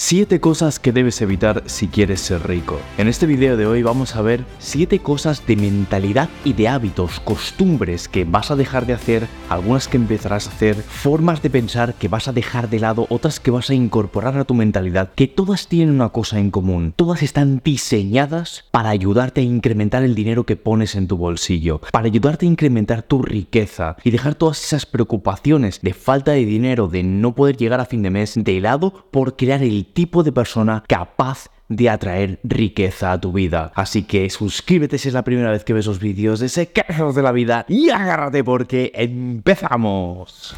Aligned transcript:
Siete 0.00 0.38
cosas 0.38 0.78
que 0.78 0.92
debes 0.92 1.20
evitar 1.22 1.64
si 1.66 1.88
quieres 1.88 2.20
ser 2.20 2.46
rico. 2.46 2.78
En 2.98 3.08
este 3.08 3.26
video 3.26 3.56
de 3.56 3.66
hoy 3.66 3.82
vamos 3.82 4.14
a 4.14 4.22
ver 4.22 4.44
siete 4.60 5.00
cosas 5.00 5.44
de 5.44 5.56
mentalidad 5.56 6.28
y 6.44 6.52
de 6.52 6.68
hábitos, 6.68 7.18
costumbres 7.18 8.06
que 8.06 8.24
vas 8.24 8.52
a 8.52 8.54
dejar 8.54 8.86
de 8.86 8.92
hacer, 8.92 9.26
algunas 9.48 9.88
que 9.88 9.96
empezarás 9.96 10.46
a 10.46 10.52
hacer, 10.52 10.76
formas 10.76 11.42
de 11.42 11.50
pensar 11.50 11.94
que 11.94 12.06
vas 12.06 12.28
a 12.28 12.32
dejar 12.32 12.70
de 12.70 12.78
lado, 12.78 13.08
otras 13.10 13.40
que 13.40 13.50
vas 13.50 13.70
a 13.70 13.74
incorporar 13.74 14.38
a 14.38 14.44
tu 14.44 14.54
mentalidad, 14.54 15.10
que 15.16 15.26
todas 15.26 15.66
tienen 15.66 15.96
una 15.96 16.10
cosa 16.10 16.38
en 16.38 16.52
común. 16.52 16.94
Todas 16.94 17.24
están 17.24 17.60
diseñadas 17.64 18.66
para 18.70 18.90
ayudarte 18.90 19.40
a 19.40 19.44
incrementar 19.44 20.04
el 20.04 20.14
dinero 20.14 20.46
que 20.46 20.54
pones 20.54 20.94
en 20.94 21.08
tu 21.08 21.16
bolsillo, 21.16 21.80
para 21.90 22.06
ayudarte 22.06 22.46
a 22.46 22.50
incrementar 22.50 23.02
tu 23.02 23.20
riqueza 23.20 23.96
y 24.04 24.12
dejar 24.12 24.36
todas 24.36 24.62
esas 24.62 24.86
preocupaciones 24.86 25.80
de 25.82 25.92
falta 25.92 26.30
de 26.30 26.44
dinero, 26.44 26.86
de 26.86 27.02
no 27.02 27.34
poder 27.34 27.56
llegar 27.56 27.80
a 27.80 27.84
fin 27.84 28.02
de 28.02 28.10
mes 28.10 28.34
de 28.36 28.60
lado 28.60 29.08
por 29.10 29.34
crear 29.34 29.60
el 29.64 29.87
tipo 29.92 30.22
de 30.22 30.32
persona 30.32 30.84
capaz 30.86 31.48
de 31.68 31.90
atraer 31.90 32.40
riqueza 32.44 33.12
a 33.12 33.20
tu 33.20 33.32
vida. 33.32 33.72
Así 33.74 34.04
que 34.04 34.28
suscríbete 34.30 34.98
si 34.98 35.08
es 35.08 35.14
la 35.14 35.24
primera 35.24 35.50
vez 35.50 35.64
que 35.64 35.74
ves 35.74 35.86
los 35.86 35.98
vídeos 35.98 36.40
de 36.40 36.48
Secretos 36.48 37.14
de 37.14 37.22
la 37.22 37.32
Vida 37.32 37.66
y 37.68 37.90
agárrate 37.90 38.42
porque 38.42 38.92
empezamos. 38.94 40.56